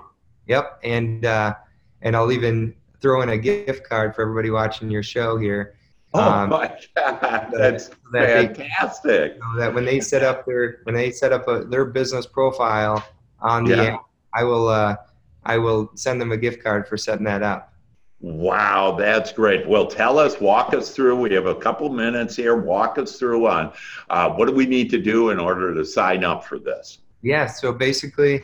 Yep, 0.48 0.80
and 0.84 1.24
uh, 1.24 1.56
and 2.02 2.14
I'll 2.14 2.34
even 2.34 2.76
throw 3.00 3.22
in 3.22 3.30
a 3.30 3.38
gift 3.38 3.88
card 3.88 4.14
for 4.16 4.24
everybody 4.24 4.50
watching 4.50 4.92
your 4.92 5.02
show 5.02 5.38
here. 5.38 5.78
Oh 6.14 6.30
um, 6.30 6.50
my 6.50 6.78
God, 6.94 7.54
that's 7.54 7.90
that 8.12 8.58
fantastic! 8.58 9.36
They, 9.36 9.60
that 9.60 9.74
when 9.74 9.86
they 9.86 10.02
set 10.02 10.24
up 10.24 10.46
their 10.46 10.82
when 10.84 10.94
they 10.94 11.10
set 11.12 11.32
up 11.32 11.48
a, 11.48 11.64
their 11.64 11.86
business 11.86 12.26
profile 12.26 13.02
on 13.40 13.64
the 13.64 13.78
yeah. 13.78 13.84
app, 13.84 14.06
I 14.34 14.44
will. 14.44 14.68
Uh, 14.68 14.98
I 15.46 15.58
will 15.58 15.92
send 15.96 16.20
them 16.20 16.32
a 16.32 16.38
gift 16.38 16.64
card 16.64 16.88
for 16.88 16.98
setting 16.98 17.26
that 17.26 17.44
up. 17.44 17.74
Wow, 18.24 18.96
that's 18.98 19.34
great. 19.34 19.68
Well, 19.68 19.86
tell 19.86 20.18
us, 20.18 20.40
walk 20.40 20.74
us 20.74 20.96
through. 20.96 21.20
We 21.20 21.34
have 21.34 21.46
a 21.46 21.56
couple 21.56 21.90
minutes 21.90 22.38
here. 22.38 22.56
Walk 22.56 22.98
us 22.98 23.20
through 23.20 23.48
on 23.48 23.74
uh, 24.10 24.30
what 24.30 24.48
do 24.48 24.54
we 24.54 24.66
need 24.66 24.90
to 24.92 24.98
do 24.98 25.32
in 25.32 25.40
order 25.40 25.74
to 25.74 25.84
sign 25.84 26.24
up 26.24 26.46
for 26.46 26.58
this? 26.58 27.00
Yeah, 27.22 27.48
so 27.48 27.74
basically, 27.74 28.44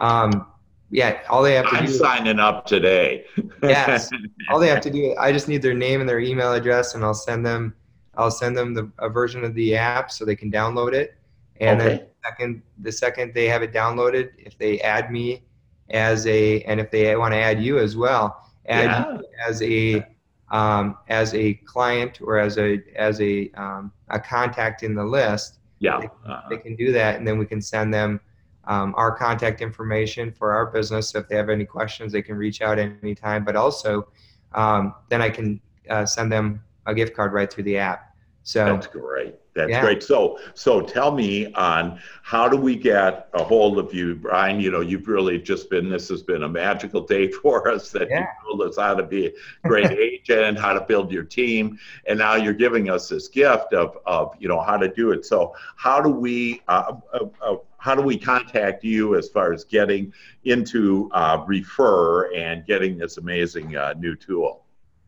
um, 0.00 0.48
yeah, 0.90 1.20
all 1.30 1.42
they 1.42 1.54
have 1.54 1.66
to 1.66 1.76
I'm 1.76 1.86
do. 1.86 1.92
I'm 1.92 1.98
signing 1.98 2.40
up 2.40 2.66
today. 2.66 3.24
yes, 3.62 4.10
all 4.50 4.58
they 4.58 4.68
have 4.68 4.80
to 4.80 4.90
do. 4.92 5.14
I 5.20 5.30
just 5.30 5.46
need 5.46 5.62
their 5.62 5.74
name 5.74 6.00
and 6.00 6.08
their 6.08 6.20
email 6.20 6.52
address, 6.52 6.96
and 6.96 7.04
I'll 7.04 7.14
send 7.14 7.46
them. 7.46 7.74
I'll 8.16 8.30
send 8.30 8.56
them 8.56 8.74
the, 8.74 8.90
a 8.98 9.08
version 9.08 9.44
of 9.44 9.54
the 9.54 9.76
app 9.76 10.10
so 10.10 10.24
they 10.24 10.36
can 10.36 10.50
download 10.50 10.94
it. 10.94 11.14
And 11.60 11.80
okay. 11.80 11.96
then 11.96 12.06
second, 12.24 12.62
the 12.78 12.90
second 12.92 13.34
they 13.34 13.46
have 13.46 13.62
it 13.62 13.72
downloaded, 13.72 14.30
if 14.36 14.58
they 14.58 14.80
add 14.80 15.12
me 15.12 15.44
as 15.90 16.26
a 16.26 16.62
and 16.62 16.80
if 16.80 16.90
they 16.90 17.14
want 17.16 17.32
to 17.32 17.38
add 17.38 17.62
you 17.62 17.78
as 17.78 17.96
well 17.96 18.50
add 18.66 18.84
yeah. 18.84 19.12
you 19.12 19.24
as 19.46 19.62
a 19.62 20.06
um, 20.50 20.98
as 21.08 21.34
a 21.34 21.54
client 21.54 22.20
or 22.20 22.38
as 22.38 22.58
a 22.58 22.82
as 22.94 23.20
a 23.20 23.50
um, 23.52 23.92
a 24.08 24.20
contact 24.20 24.82
in 24.82 24.94
the 24.94 25.04
list 25.04 25.58
yeah 25.78 25.98
they, 26.00 26.06
uh-huh. 26.06 26.42
they, 26.50 26.56
can 26.56 26.76
do 26.76 26.92
that 26.92 27.16
and 27.16 27.26
then 27.26 27.38
we 27.38 27.46
can 27.46 27.60
send 27.60 27.92
them 27.92 28.20
um, 28.64 28.94
our 28.96 29.10
contact 29.10 29.60
information 29.60 30.30
for 30.30 30.52
our 30.52 30.66
business 30.66 31.10
so 31.10 31.18
if 31.18 31.28
they 31.28 31.36
have 31.36 31.48
any 31.48 31.64
questions 31.64 32.12
they 32.12 32.22
can 32.22 32.36
reach 32.36 32.60
out 32.62 32.78
anytime 32.78 33.44
but 33.44 33.56
also 33.56 34.08
um, 34.54 34.94
then 35.08 35.22
i 35.22 35.28
can 35.28 35.60
uh, 35.88 36.04
send 36.06 36.30
them 36.30 36.62
a 36.86 36.94
gift 36.94 37.14
card 37.14 37.32
right 37.32 37.52
through 37.52 37.64
the 37.64 37.76
app 37.76 38.11
So 38.44 38.64
that's 38.64 38.86
great. 38.86 39.36
That's 39.54 39.70
yeah. 39.70 39.82
great. 39.82 40.02
So, 40.02 40.38
so 40.54 40.80
tell 40.80 41.12
me 41.12 41.52
on 41.52 42.00
how 42.22 42.48
do 42.48 42.56
we 42.56 42.74
get 42.74 43.28
a 43.34 43.44
hold 43.44 43.78
of 43.78 43.92
you, 43.92 44.14
Brian? 44.14 44.58
You 44.58 44.70
know, 44.70 44.80
you've 44.80 45.06
really 45.06 45.38
just 45.38 45.68
been. 45.68 45.90
This 45.90 46.08
has 46.08 46.22
been 46.22 46.42
a 46.44 46.48
magical 46.48 47.02
day 47.02 47.30
for 47.42 47.68
us. 47.68 47.90
That 47.90 48.08
Yeah. 48.08 48.20
you 48.20 48.26
told 48.56 48.68
us 48.68 48.78
how 48.78 48.94
to 48.94 49.02
be 49.02 49.26
a 49.26 49.68
great 49.68 49.90
agent, 49.98 50.58
how 50.58 50.72
to 50.72 50.80
build 50.80 51.12
your 51.12 51.24
team, 51.24 51.78
and 52.06 52.18
now 52.18 52.34
you're 52.34 52.54
giving 52.54 52.88
us 52.88 53.08
this 53.08 53.28
gift 53.28 53.74
of, 53.74 53.98
of 54.06 54.34
you 54.38 54.48
know 54.48 54.60
how 54.60 54.76
to 54.78 54.88
do 54.88 55.12
it. 55.12 55.26
So, 55.26 55.54
how 55.76 56.00
do 56.00 56.08
we 56.08 56.62
uh, 56.68 56.94
uh, 57.12 57.26
uh, 57.42 57.56
how 57.76 57.94
do 57.94 58.02
we 58.02 58.16
contact 58.16 58.84
you 58.84 59.16
as 59.16 59.28
far 59.28 59.52
as 59.52 59.64
getting 59.64 60.12
into 60.44 61.10
uh, 61.12 61.44
refer 61.46 62.32
and 62.32 62.64
getting 62.64 62.96
this 62.96 63.18
amazing 63.18 63.76
uh, 63.76 63.94
new 63.98 64.16
tool? 64.16 64.61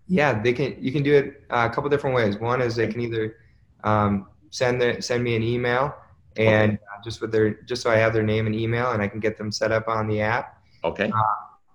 Yeah, 0.06 0.40
they 0.40 0.52
can. 0.52 0.76
You 0.78 0.92
can 0.92 1.02
do 1.02 1.14
it 1.14 1.44
uh, 1.50 1.68
a 1.70 1.74
couple 1.74 1.88
different 1.90 2.14
ways. 2.14 2.36
One 2.38 2.60
is 2.60 2.76
they 2.76 2.88
can 2.88 3.00
either 3.00 3.36
um, 3.84 4.26
send 4.50 4.80
the, 4.80 5.00
send 5.00 5.24
me 5.24 5.34
an 5.34 5.42
email 5.42 5.94
and 6.36 6.74
uh, 6.74 7.02
just 7.02 7.20
with 7.20 7.32
their 7.32 7.54
just 7.62 7.82
so 7.82 7.90
I 7.90 7.96
have 7.96 8.12
their 8.12 8.22
name 8.22 8.46
and 8.46 8.54
email 8.54 8.92
and 8.92 9.02
I 9.02 9.08
can 9.08 9.20
get 9.20 9.38
them 9.38 9.50
set 9.50 9.72
up 9.72 9.88
on 9.88 10.06
the 10.06 10.20
app. 10.20 10.62
Okay. 10.82 11.10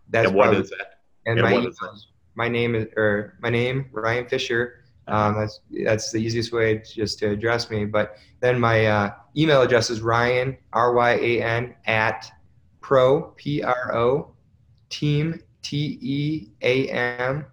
That's 0.10 0.28
and 0.28 0.36
what 0.36 0.46
probably- 0.46 0.62
is 0.62 0.70
that? 0.72 1.00
and 1.26 1.40
and 1.40 1.48
my 1.48 1.54
email 1.56 1.70
is 1.70 2.08
my 2.36 2.48
name 2.48 2.76
is 2.76 2.88
or 2.96 3.38
my 3.42 3.50
name 3.50 3.90
Ryan 3.92 4.28
Fischer. 4.28 4.76
Um, 5.08 5.40
that's 5.40 5.62
that's 5.86 6.12
the 6.12 6.20
easiest 6.20 6.52
way 6.52 6.84
just 6.86 7.20
to 7.20 7.32
address 7.32 7.70
me. 7.70 7.86
But 7.86 8.18
then 8.42 8.60
my 8.60 8.86
uh, 8.86 9.14
email 9.36 9.62
address 9.62 9.90
is 9.90 10.02
Ryan 10.02 10.58
R 10.72 10.94
Y 10.94 11.12
A 11.12 11.42
N 11.42 11.76
at 11.86 12.32
pro 12.82 13.34
p 13.36 13.62
r 13.64 13.96
o 13.96 14.32
team 14.90 15.42
t 15.62 15.98
e 16.02 16.48
a 16.62 16.90
m 16.90 17.46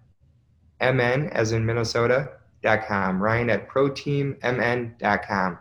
m 0.79 0.99
n 0.99 1.29
as 1.29 1.51
in 1.51 1.65
Minnesota 1.65 2.31
dot 2.61 2.87
com. 2.87 3.21
Ryan 3.21 3.49
at 3.49 3.69
proteammn.com. 3.69 5.57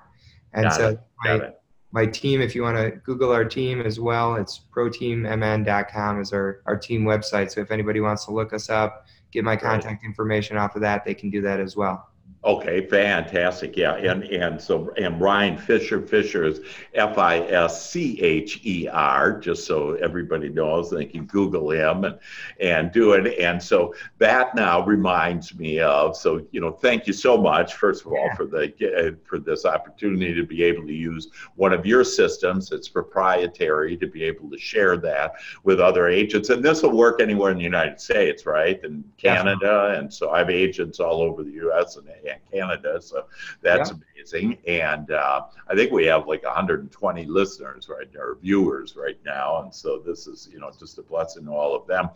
And 0.52 0.64
Got 0.64 0.74
so 0.74 0.98
my, 1.24 1.52
my 1.92 2.06
team, 2.06 2.40
if 2.40 2.54
you 2.54 2.62
want 2.62 2.76
to 2.76 2.90
Google 3.04 3.32
our 3.32 3.44
team 3.44 3.80
as 3.80 4.00
well, 4.00 4.36
it's 4.36 4.60
proteammn.com 4.74 6.20
is 6.20 6.32
our, 6.32 6.62
our 6.66 6.76
team 6.76 7.04
website. 7.04 7.50
So 7.50 7.60
if 7.60 7.70
anybody 7.70 8.00
wants 8.00 8.24
to 8.26 8.32
look 8.32 8.52
us 8.52 8.70
up, 8.70 9.06
get 9.32 9.44
my 9.44 9.56
contact 9.56 10.04
information 10.04 10.56
off 10.56 10.74
of 10.76 10.82
that, 10.82 11.04
they 11.04 11.14
can 11.14 11.30
do 11.30 11.40
that 11.42 11.60
as 11.60 11.76
well. 11.76 12.08
Okay, 12.44 12.86
fantastic. 12.86 13.76
Yeah, 13.76 13.96
and 13.96 14.22
and 14.22 14.62
so 14.62 14.94
and 14.96 15.20
Ryan 15.20 15.58
Fischer 15.58 16.00
Fischer 16.00 16.44
is 16.44 16.60
F 16.94 17.18
I 17.18 17.38
S 17.40 17.90
C 17.90 18.20
H 18.20 18.60
E 18.64 18.86
R, 18.86 19.36
just 19.40 19.66
so 19.66 19.94
everybody 19.94 20.48
knows. 20.48 20.88
They 20.88 21.06
can 21.06 21.24
Google 21.26 21.72
him 21.72 22.04
and 22.04 22.20
and 22.60 22.92
do 22.92 23.14
it. 23.14 23.36
And 23.40 23.60
so 23.60 23.96
that 24.18 24.54
now 24.54 24.84
reminds 24.86 25.58
me 25.58 25.80
of. 25.80 26.16
So 26.16 26.46
you 26.52 26.60
know, 26.60 26.70
thank 26.70 27.08
you 27.08 27.12
so 27.12 27.36
much, 27.36 27.74
first 27.74 28.06
of 28.06 28.12
all, 28.12 28.26
Yeah. 28.26 28.36
for 28.36 28.44
the 28.46 29.18
for 29.24 29.40
this 29.40 29.64
opportunity 29.64 30.32
to 30.32 30.46
be 30.46 30.62
able 30.62 30.86
to 30.86 30.94
use 30.94 31.26
one 31.56 31.72
of 31.72 31.84
your 31.84 32.04
systems. 32.04 32.70
It's 32.70 32.88
proprietary 32.88 33.96
to 33.96 34.06
be 34.06 34.22
able 34.22 34.48
to 34.50 34.58
share 34.58 34.96
that 34.98 35.32
with 35.64 35.80
other 35.80 36.06
agents, 36.06 36.50
and 36.50 36.64
this 36.64 36.84
will 36.84 36.96
work 36.96 37.20
anywhere 37.20 37.50
in 37.50 37.58
the 37.58 37.64
United 37.64 38.00
States, 38.00 38.46
right? 38.46 38.80
And 38.84 39.02
Canada, 39.16 39.96
and 39.98 40.14
so 40.14 40.30
I 40.30 40.38
have 40.38 40.50
agents 40.50 41.00
all 41.00 41.20
over 41.22 41.42
the 41.42 41.50
U.S. 41.52 41.96
and, 41.96 42.06
and 42.28 42.40
Canada, 42.52 43.00
so 43.00 43.26
that's 43.62 43.90
amazing. 43.90 44.58
And 44.66 45.10
uh, 45.10 45.42
I 45.68 45.74
think 45.74 45.92
we 45.92 46.06
have 46.06 46.26
like 46.26 46.44
120 46.44 47.24
listeners 47.26 47.88
right 47.88 48.08
now, 48.14 48.20
or 48.20 48.38
viewers 48.40 48.96
right 48.96 49.18
now, 49.24 49.62
and 49.62 49.74
so 49.74 49.98
this 49.98 50.26
is 50.26 50.48
you 50.52 50.58
know 50.58 50.70
just 50.78 50.98
a 50.98 51.02
blessing 51.02 51.44
to 51.46 51.50
all 51.50 51.74
of 51.74 51.86
them. 51.86 52.08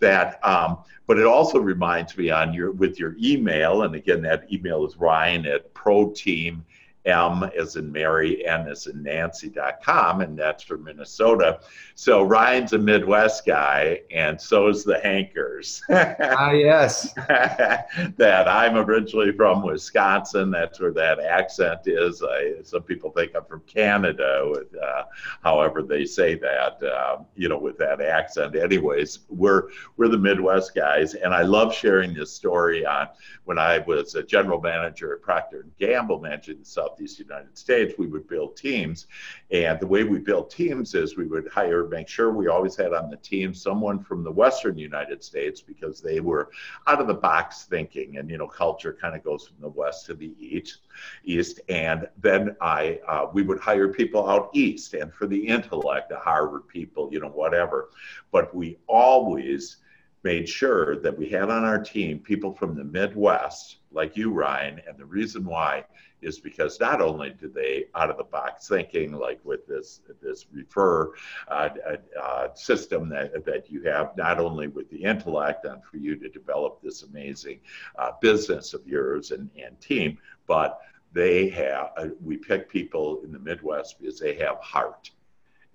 That, 0.00 0.44
um, 0.46 0.78
but 1.06 1.18
it 1.18 1.26
also 1.26 1.58
reminds 1.58 2.16
me 2.16 2.30
on 2.30 2.52
your 2.52 2.72
with 2.72 2.98
your 2.98 3.16
email, 3.22 3.82
and 3.82 3.94
again 3.94 4.22
that 4.22 4.52
email 4.52 4.86
is 4.86 4.96
Ryan 4.96 5.46
at 5.46 5.72
ProTeam. 5.74 6.62
M 7.08 7.44
as 7.58 7.76
in 7.76 7.90
Mary, 7.90 8.46
N 8.46 8.68
as 8.68 8.86
in 8.86 9.02
Nancy.com, 9.02 10.20
and 10.20 10.38
that's 10.38 10.62
from 10.62 10.84
Minnesota. 10.84 11.60
So 11.94 12.22
Ryan's 12.22 12.74
a 12.74 12.78
Midwest 12.78 13.46
guy, 13.46 14.02
and 14.12 14.40
so 14.40 14.68
is 14.68 14.84
the 14.84 15.00
Hankers. 15.00 15.82
Ah, 16.30 16.52
yes. 16.52 17.12
that 17.14 18.48
I'm 18.48 18.76
originally 18.76 19.32
from 19.32 19.62
Wisconsin. 19.62 20.50
That's 20.50 20.78
where 20.78 20.92
that 20.92 21.18
accent 21.20 21.80
is. 21.86 22.22
I, 22.22 22.62
some 22.62 22.82
people 22.82 23.10
think 23.10 23.32
I'm 23.34 23.44
from 23.44 23.62
Canada, 23.66 24.44
with 24.50 24.74
uh, 24.76 25.04
however 25.42 25.82
they 25.82 26.04
say 26.04 26.34
that, 26.36 26.82
uh, 26.82 27.18
you 27.34 27.48
know, 27.48 27.58
with 27.58 27.78
that 27.78 28.00
accent. 28.00 28.56
Anyways, 28.56 29.20
we're 29.28 29.68
we're 29.96 30.08
the 30.08 30.18
Midwest 30.18 30.74
guys, 30.74 31.14
and 31.14 31.34
I 31.34 31.42
love 31.42 31.74
sharing 31.74 32.14
this 32.14 32.32
story 32.32 32.84
on 32.84 33.08
when 33.48 33.58
I 33.58 33.78
was 33.78 34.14
a 34.14 34.22
general 34.22 34.60
manager 34.60 35.14
at 35.14 35.22
Procter 35.22 35.60
and 35.60 35.74
Gamble, 35.78 36.20
managing 36.20 36.58
the 36.58 36.66
Southeast 36.66 37.18
United 37.18 37.56
States. 37.56 37.94
We 37.96 38.06
would 38.06 38.28
build 38.28 38.58
teams, 38.58 39.06
and 39.50 39.80
the 39.80 39.86
way 39.86 40.04
we 40.04 40.18
built 40.18 40.50
teams 40.50 40.94
is 40.94 41.16
we 41.16 41.26
would 41.26 41.48
hire, 41.48 41.86
make 41.86 42.08
sure 42.08 42.30
we 42.30 42.48
always 42.48 42.76
had 42.76 42.92
on 42.92 43.08
the 43.08 43.16
team 43.16 43.54
someone 43.54 44.00
from 44.00 44.22
the 44.22 44.30
Western 44.30 44.76
United 44.76 45.24
States 45.24 45.62
because 45.62 46.02
they 46.02 46.20
were 46.20 46.50
out 46.86 47.00
of 47.00 47.06
the 47.06 47.14
box 47.14 47.64
thinking, 47.64 48.18
and 48.18 48.28
you 48.28 48.36
know, 48.36 48.46
culture 48.46 48.92
kind 48.92 49.16
of 49.16 49.24
goes 49.24 49.46
from 49.46 49.56
the 49.62 49.70
west 49.70 50.04
to 50.04 50.14
the 50.14 50.34
east. 50.38 50.80
East, 51.24 51.62
and 51.70 52.06
then 52.18 52.54
I 52.60 53.00
uh, 53.08 53.28
we 53.32 53.44
would 53.44 53.60
hire 53.60 53.88
people 53.88 54.28
out 54.28 54.50
east, 54.52 54.92
and 54.92 55.10
for 55.10 55.26
the 55.26 55.38
intellect, 55.38 56.10
the 56.10 56.18
Harvard 56.18 56.68
people, 56.68 57.08
you 57.10 57.20
know, 57.20 57.28
whatever. 57.28 57.88
But 58.30 58.54
we 58.54 58.76
always 58.86 59.78
made 60.22 60.48
sure 60.48 60.96
that 61.00 61.16
we 61.16 61.28
had 61.28 61.50
on 61.50 61.64
our 61.64 61.82
team 61.82 62.18
people 62.18 62.52
from 62.52 62.74
the 62.74 62.84
Midwest, 62.84 63.78
like 63.92 64.16
you, 64.16 64.32
Ryan. 64.32 64.80
And 64.86 64.98
the 64.98 65.04
reason 65.04 65.44
why 65.44 65.84
is 66.20 66.40
because 66.40 66.80
not 66.80 67.00
only 67.00 67.30
do 67.30 67.48
they 67.48 67.84
out 67.94 68.10
of 68.10 68.16
the 68.16 68.24
box 68.24 68.68
thinking, 68.68 69.12
like 69.12 69.40
with 69.44 69.66
this 69.66 70.00
this 70.20 70.46
refer 70.52 71.12
uh, 71.48 71.68
uh, 72.20 72.48
system 72.54 73.08
that 73.08 73.44
that 73.44 73.70
you 73.70 73.82
have, 73.82 74.16
not 74.16 74.38
only 74.40 74.66
with 74.66 74.90
the 74.90 75.04
intellect 75.04 75.64
and 75.64 75.82
for 75.84 75.96
you 75.96 76.16
to 76.16 76.28
develop 76.28 76.80
this 76.82 77.02
amazing 77.02 77.60
uh, 77.98 78.12
business 78.20 78.74
of 78.74 78.86
yours 78.86 79.30
and, 79.30 79.48
and 79.62 79.80
team, 79.80 80.18
but 80.46 80.80
they 81.12 81.48
have 81.48 81.90
uh, 81.96 82.06
we 82.22 82.36
pick 82.36 82.68
people 82.68 83.20
in 83.22 83.32
the 83.32 83.38
Midwest 83.38 83.98
because 84.00 84.18
they 84.18 84.34
have 84.34 84.58
heart 84.58 85.10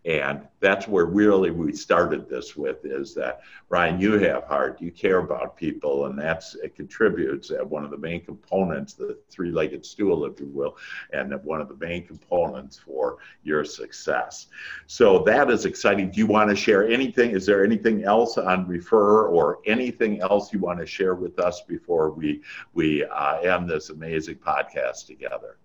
and 0.05 0.41
that's 0.59 0.87
where 0.87 1.05
really 1.05 1.51
we 1.51 1.73
started 1.73 2.29
this 2.29 2.57
with 2.57 2.83
is 2.83 3.13
that 3.15 3.41
Ryan, 3.69 3.99
you 3.99 4.19
have 4.19 4.43
heart, 4.43 4.81
you 4.81 4.91
care 4.91 5.19
about 5.19 5.55
people, 5.55 6.07
and 6.07 6.19
that's 6.19 6.55
it 6.55 6.75
contributes 6.75 7.51
at 7.51 7.65
one 7.65 7.85
of 7.85 7.91
the 7.91 7.97
main 7.97 8.23
components, 8.23 8.93
the 8.93 9.17
three-legged 9.29 9.85
stool, 9.85 10.25
if 10.25 10.39
you 10.39 10.47
will, 10.47 10.77
and 11.13 11.33
one 11.43 11.61
of 11.61 11.69
the 11.69 11.77
main 11.77 12.05
components 12.05 12.77
for 12.77 13.17
your 13.43 13.63
success. 13.63 14.47
So 14.87 15.19
that 15.19 15.49
is 15.49 15.65
exciting. 15.65 16.11
Do 16.11 16.19
you 16.19 16.27
want 16.27 16.49
to 16.49 16.55
share 16.55 16.87
anything? 16.87 17.31
Is 17.31 17.45
there 17.45 17.63
anything 17.63 18.03
else 18.03 18.37
on 18.37 18.67
refer 18.67 19.27
or 19.27 19.59
anything 19.65 20.21
else 20.21 20.51
you 20.51 20.59
want 20.59 20.79
to 20.79 20.85
share 20.85 21.15
with 21.15 21.39
us 21.39 21.61
before 21.61 22.11
we 22.11 22.41
we 22.73 23.05
uh, 23.05 23.37
end 23.39 23.69
this 23.69 23.89
amazing 23.89 24.35
podcast 24.35 25.07
together? 25.07 25.57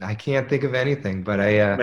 I 0.00 0.14
can't 0.14 0.48
think 0.48 0.62
of 0.62 0.74
anything, 0.74 1.22
but 1.22 1.40
I, 1.40 1.58
uh. 1.58 1.76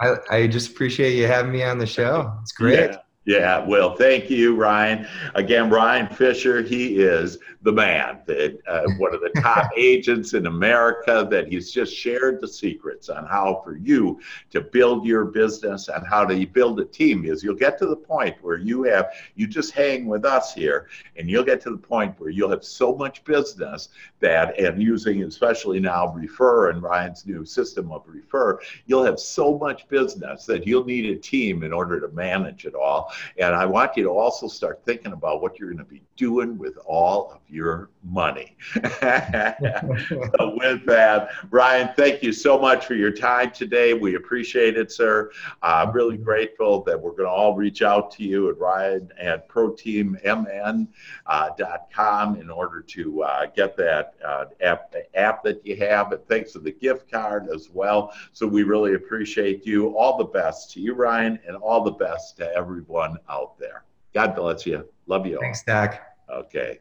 I, 0.00 0.16
I 0.30 0.46
just 0.46 0.70
appreciate 0.70 1.14
you 1.14 1.26
having 1.26 1.52
me 1.52 1.62
on 1.62 1.78
the 1.78 1.86
show. 1.86 2.36
It's 2.42 2.52
great. 2.56 2.90
Yeah. 2.90 2.96
Yeah, 3.26 3.66
well, 3.66 3.96
thank 3.96 4.30
you, 4.30 4.54
Ryan. 4.54 5.04
Again, 5.34 5.68
Ryan 5.68 6.06
Fischer, 6.06 6.62
he 6.62 7.00
is 7.00 7.38
the 7.62 7.72
man, 7.72 8.20
the, 8.26 8.56
uh, 8.68 8.84
one 8.98 9.12
of 9.12 9.20
the 9.20 9.30
top 9.40 9.68
agents 9.76 10.34
in 10.34 10.46
America 10.46 11.26
that 11.28 11.48
he's 11.48 11.72
just 11.72 11.92
shared 11.92 12.40
the 12.40 12.46
secrets 12.46 13.08
on 13.08 13.26
how 13.26 13.60
for 13.64 13.76
you 13.76 14.20
to 14.50 14.60
build 14.60 15.04
your 15.04 15.24
business 15.24 15.88
and 15.88 16.06
how 16.06 16.24
to 16.24 16.46
build 16.46 16.78
a 16.78 16.84
team 16.84 17.24
is 17.24 17.42
you'll 17.42 17.56
get 17.56 17.76
to 17.78 17.86
the 17.86 17.96
point 17.96 18.36
where 18.42 18.58
you 18.58 18.84
have, 18.84 19.10
you 19.34 19.48
just 19.48 19.72
hang 19.72 20.06
with 20.06 20.24
us 20.24 20.54
here 20.54 20.86
and 21.16 21.28
you'll 21.28 21.42
get 21.42 21.60
to 21.62 21.70
the 21.70 21.76
point 21.76 22.14
where 22.20 22.30
you'll 22.30 22.50
have 22.50 22.64
so 22.64 22.94
much 22.94 23.24
business 23.24 23.88
that, 24.20 24.56
and 24.60 24.80
using 24.80 25.24
especially 25.24 25.80
now 25.80 26.12
Refer 26.12 26.70
and 26.70 26.80
Ryan's 26.80 27.26
new 27.26 27.44
system 27.44 27.90
of 27.90 28.04
Refer, 28.06 28.60
you'll 28.86 29.04
have 29.04 29.18
so 29.18 29.58
much 29.58 29.88
business 29.88 30.46
that 30.46 30.68
you'll 30.68 30.84
need 30.84 31.06
a 31.06 31.16
team 31.16 31.64
in 31.64 31.72
order 31.72 31.98
to 31.98 32.08
manage 32.14 32.64
it 32.64 32.76
all. 32.76 33.12
And 33.38 33.54
I 33.54 33.66
want 33.66 33.96
you 33.96 34.04
to 34.04 34.10
also 34.10 34.48
start 34.48 34.82
thinking 34.84 35.12
about 35.12 35.42
what 35.42 35.58
you're 35.58 35.70
going 35.70 35.78
to 35.78 35.84
be 35.84 36.02
doing 36.16 36.58
with 36.58 36.76
all 36.86 37.30
of 37.30 37.40
your 37.48 37.90
money. 38.02 38.56
so 38.74 38.80
with 40.56 40.84
that, 40.86 41.28
Ryan, 41.50 41.90
thank 41.96 42.22
you 42.22 42.32
so 42.32 42.58
much 42.58 42.86
for 42.86 42.94
your 42.94 43.10
time 43.10 43.50
today. 43.50 43.94
We 43.94 44.14
appreciate 44.16 44.76
it, 44.76 44.90
sir. 44.92 45.30
I'm 45.62 45.92
really 45.92 46.16
grateful 46.16 46.82
that 46.84 47.00
we're 47.00 47.10
going 47.10 47.24
to 47.24 47.30
all 47.30 47.54
reach 47.54 47.82
out 47.82 48.10
to 48.12 48.24
you 48.24 48.48
at 48.50 48.58
Ryan 48.58 49.10
at 49.18 49.48
ProTeamMN.com 49.48 50.88
uh, 51.26 52.40
in 52.40 52.50
order 52.50 52.80
to 52.80 53.22
uh, 53.22 53.46
get 53.46 53.76
that 53.76 54.14
uh, 54.24 54.46
app, 54.60 54.94
app 55.14 55.42
that 55.44 55.64
you 55.66 55.76
have. 55.76 56.12
And 56.12 56.26
thanks 56.28 56.52
for 56.52 56.60
the 56.60 56.72
gift 56.72 57.10
card 57.10 57.48
as 57.54 57.70
well. 57.70 58.12
So 58.32 58.46
we 58.46 58.62
really 58.62 58.94
appreciate 58.94 59.66
you. 59.66 59.96
All 59.96 60.16
the 60.16 60.24
best 60.24 60.72
to 60.72 60.80
you, 60.80 60.94
Ryan, 60.94 61.38
and 61.46 61.56
all 61.56 61.82
the 61.82 61.92
best 61.92 62.36
to 62.38 62.52
everyone 62.54 63.05
out 63.28 63.58
there. 63.58 63.84
God 64.14 64.34
bless 64.34 64.66
you. 64.66 64.88
Love 65.06 65.26
you 65.26 65.38
Thanks, 65.40 65.62
Dak. 65.62 66.14
Okay. 66.30 66.80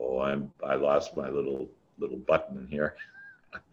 Oh, 0.00 0.20
I'm 0.20 0.52
I 0.64 0.74
lost 0.74 1.16
my 1.16 1.28
little 1.28 1.68
little 1.98 2.18
button 2.18 2.66
here. 2.70 2.96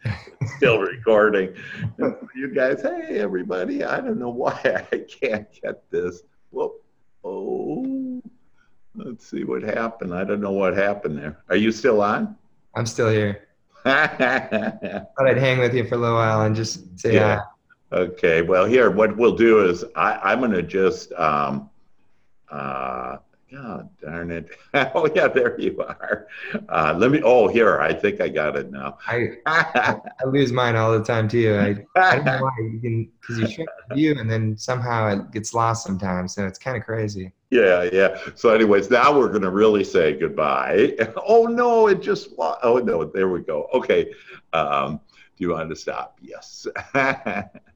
still 0.58 0.80
recording. 0.80 1.56
you 2.36 2.54
guys, 2.54 2.82
hey 2.82 3.20
everybody, 3.20 3.84
I 3.84 4.00
don't 4.00 4.20
know 4.20 4.30
why 4.30 4.60
I 4.92 4.98
can't 5.00 5.48
get 5.62 5.90
this. 5.92 6.22
Whoop. 6.52 6.74
Oh, 7.24 8.22
let's 8.96 9.28
see 9.28 9.44
what 9.44 9.64
happened. 9.64 10.14
I 10.14 10.24
don't 10.24 10.42
know 10.42 10.52
what 10.52 10.78
happened 10.78 11.18
there. 11.18 11.40
Are 11.50 11.56
you 11.56 11.72
still 11.72 12.02
on? 12.02 12.36
I'm 12.76 12.86
still 12.86 13.10
here. 13.10 13.45
Thought 13.86 15.28
I'd 15.28 15.38
hang 15.38 15.60
with 15.60 15.76
you 15.76 15.86
for 15.86 15.94
a 15.94 15.98
little 16.00 16.16
while 16.18 16.42
and 16.42 16.56
just 16.56 17.00
say 17.00 17.14
yeah. 17.14 17.42
Hi. 17.92 17.98
Okay. 18.00 18.42
Well, 18.42 18.66
here, 18.66 18.90
what 18.90 19.16
we'll 19.16 19.36
do 19.36 19.70
is 19.70 19.86
I, 19.96 20.16
I'm 20.32 20.40
going 20.40 20.52
to 20.52 20.64
just 20.64 21.14
um, 21.14 21.70
uh, 22.50 23.18
God 23.52 23.90
darn 24.02 24.32
it. 24.32 24.50
oh, 24.96 25.08
yeah, 25.14 25.28
there 25.28 25.60
you 25.62 25.80
are. 25.82 26.28
Uh, 26.68 26.96
let 26.98 27.12
me, 27.12 27.22
oh, 27.24 27.48
here, 27.48 27.80
I 27.80 27.94
think 27.94 28.22
I 28.22 28.28
got 28.28 28.56
it 28.56 28.72
now. 28.72 28.98
I, 29.06 29.38
I 29.46 30.00
lose 30.26 30.52
mine 30.52 30.76
all 30.76 30.98
the 30.98 31.06
time, 31.06 31.28
too. 31.28 31.56
I, 31.56 32.02
I 32.02 32.16
don't 32.16 32.26
know 32.26 32.42
why. 32.42 32.52
You 32.60 32.80
can, 32.80 33.12
because 33.22 33.40
you 33.40 33.48
share 33.48 33.68
the 33.88 33.96
view 33.96 34.16
and 34.20 34.30
then 34.30 34.58
somehow 34.58 35.10
it 35.10 35.32
gets 35.32 35.54
lost 35.54 35.86
sometimes. 35.86 36.34
So 36.34 36.48
it's 36.48 36.58
kind 36.58 36.76
of 36.76 36.84
crazy. 36.84 37.32
Yeah, 37.52 37.88
yeah. 37.94 38.18
So, 38.36 38.50
anyways, 38.50 38.90
now 38.90 39.18
we're 39.18 39.30
going 39.30 39.44
to 39.44 39.52
really 39.52 39.84
say 39.84 40.14
goodbye. 40.14 40.98
Oh, 41.28 41.46
no, 41.46 41.88
it 41.88 42.02
just, 42.02 42.30
oh, 42.38 42.82
no, 42.84 43.04
there 43.06 43.30
we 43.30 43.42
go. 43.42 43.68
Okay. 43.74 44.14
Um, 44.54 45.00
do 45.38 45.44
you 45.44 45.52
want 45.52 45.70
to 45.70 45.76
stop? 45.76 46.18
Yes. 46.22 46.68